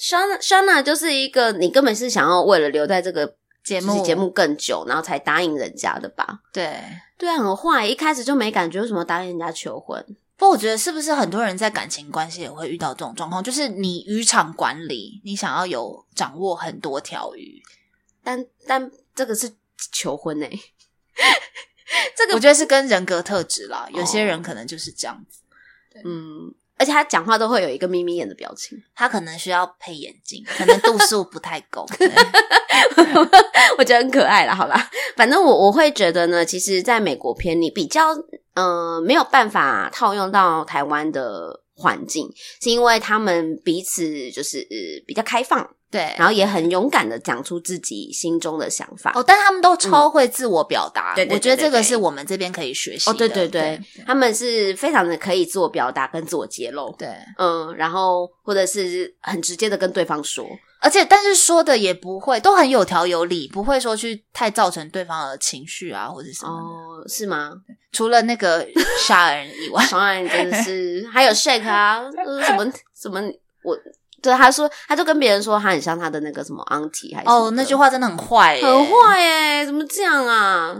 [0.00, 6.40] Shana Shana 就是一个你根本是想要为了留在这个节目节目更久，然后才答应人家的吧？
[6.52, 6.80] 对
[7.16, 10.04] 对啊，很坏，一开始就没感觉，为什么答应人家求婚？
[10.36, 17.62] 不过我觉得是不是很多人在感情关系也会遇到这种状况，就是你渔场管理，你想要有掌握很多条鱼，
[18.22, 19.50] 但但这个是
[19.92, 20.60] 求婚呢、欸。
[22.16, 25.40] 这个我觉得是跟人格特质啦，有些人可能就是这样子，
[25.92, 26.02] 对。
[26.04, 31.86] 嗯，而且他讲话都会有一个眯眯眼的表情，他可能需要配眼镜，可能度数不太够，
[33.78, 38.14] 我觉得很可爱啦，好啦，反正我我会觉得呢，其实在美国片里比较，
[38.54, 45.68] 嗯、呃，没有办法套用到台湾的环境，是因为他们彼此就是、呃、比较开放。
[45.90, 49.12] 对，然后也很勇敢的讲出自己心中的想法。
[49.14, 51.14] 哦，但他们都超会自我表达。
[51.14, 53.12] 对，我觉得这个是我们这边可以学习的。
[53.12, 56.92] 哦，对对对，他们是非常的可以自我表达跟自我揭露。
[56.98, 57.08] 对，
[57.38, 60.44] 嗯，然后或者是很直接的跟对方说，
[60.80, 66.50] 而且但是说的也不会都很有条有理，不会说去太造成对方的情绪啊或者什么。
[66.50, 67.52] 哦，是吗？
[67.94, 68.66] 除了那个
[69.06, 72.02] 杀人以外，杀人真的是还有 Shake 啊，
[72.44, 73.20] 什么 什么
[73.62, 73.74] 我。
[74.20, 80.74] 对，他说，他就跟别人说，他很像他的那个什么 auntie 还是哦，那句话真的很坏，很坏耶，怎么这样啊？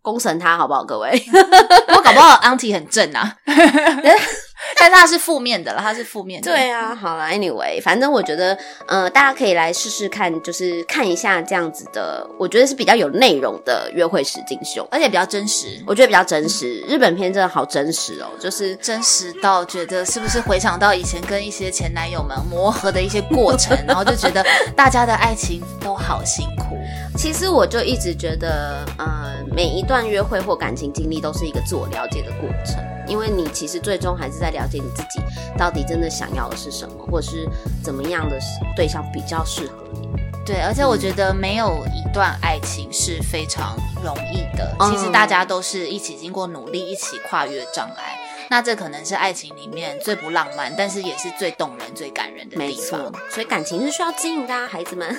[0.00, 1.22] 攻神他好不好，各位？
[1.94, 3.36] 我搞不好 auntie 很正啊。
[4.76, 6.50] 但是它是负面的了，它是负面的。
[6.50, 8.56] 对啊，好啦，anyway，反正我觉得，
[8.86, 15.80] 呃，大家可以来试试看，就是看一下这样子的，我觉得是比较有内容的约会实境秀，而且比较真实。
[15.86, 24.44] 我觉得比较真实，日本片真的好真实哦，就是真实到觉得是不是回想到以前跟一些前男友们磨合的一些过程，然后就觉得
[24.76, 26.76] 大家的爱情都好辛苦。
[27.16, 32.97] 其实我就一直觉得，呃，每一段约会或感情经历都是一个自我了解的过程。
[33.08, 35.20] 因为你其实最终还是在了解你自己，
[35.56, 37.48] 到底真的想要的是什么，或者是
[37.82, 38.38] 怎么样的
[38.76, 40.08] 对象比较适合你。
[40.44, 48.18] 对，而且我觉得没有一段爱情是非常容易的，其实大家都是一起经过努力，一起跨越障碍。
[48.50, 53.12] 那这可能是爱情里面最不浪漫，但是也是最动人、最感人的地方。
[53.30, 55.14] 所以感情是需要经营的啊，孩子们。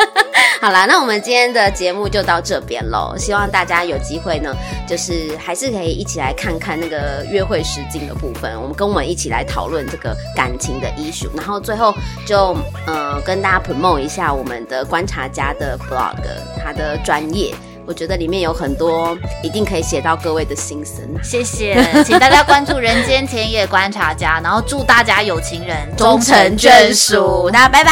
[0.60, 3.14] 好啦，那我们今天的节目就到这边喽。
[3.18, 4.54] 希望大家有机会呢，
[4.88, 8.60] 就是还是可以一起来看看那个约会实境的部分。
[8.60, 11.94] 我们跟我们一起来讨论这个感情的 issue，然后最后
[12.26, 12.56] 就
[12.86, 16.16] 呃跟大家 promote 一下我们的观察家的 blog，
[16.62, 17.54] 他的专业。
[17.86, 20.96] 我觉得里面有很多一定可以写到各位的心声。
[21.22, 27.50] 谢谢，请大家关注人间田野观察家，然后祝大家有情人终成眷属。
[27.52, 27.90] 那拜拜，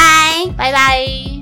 [0.57, 1.38] 拜拜。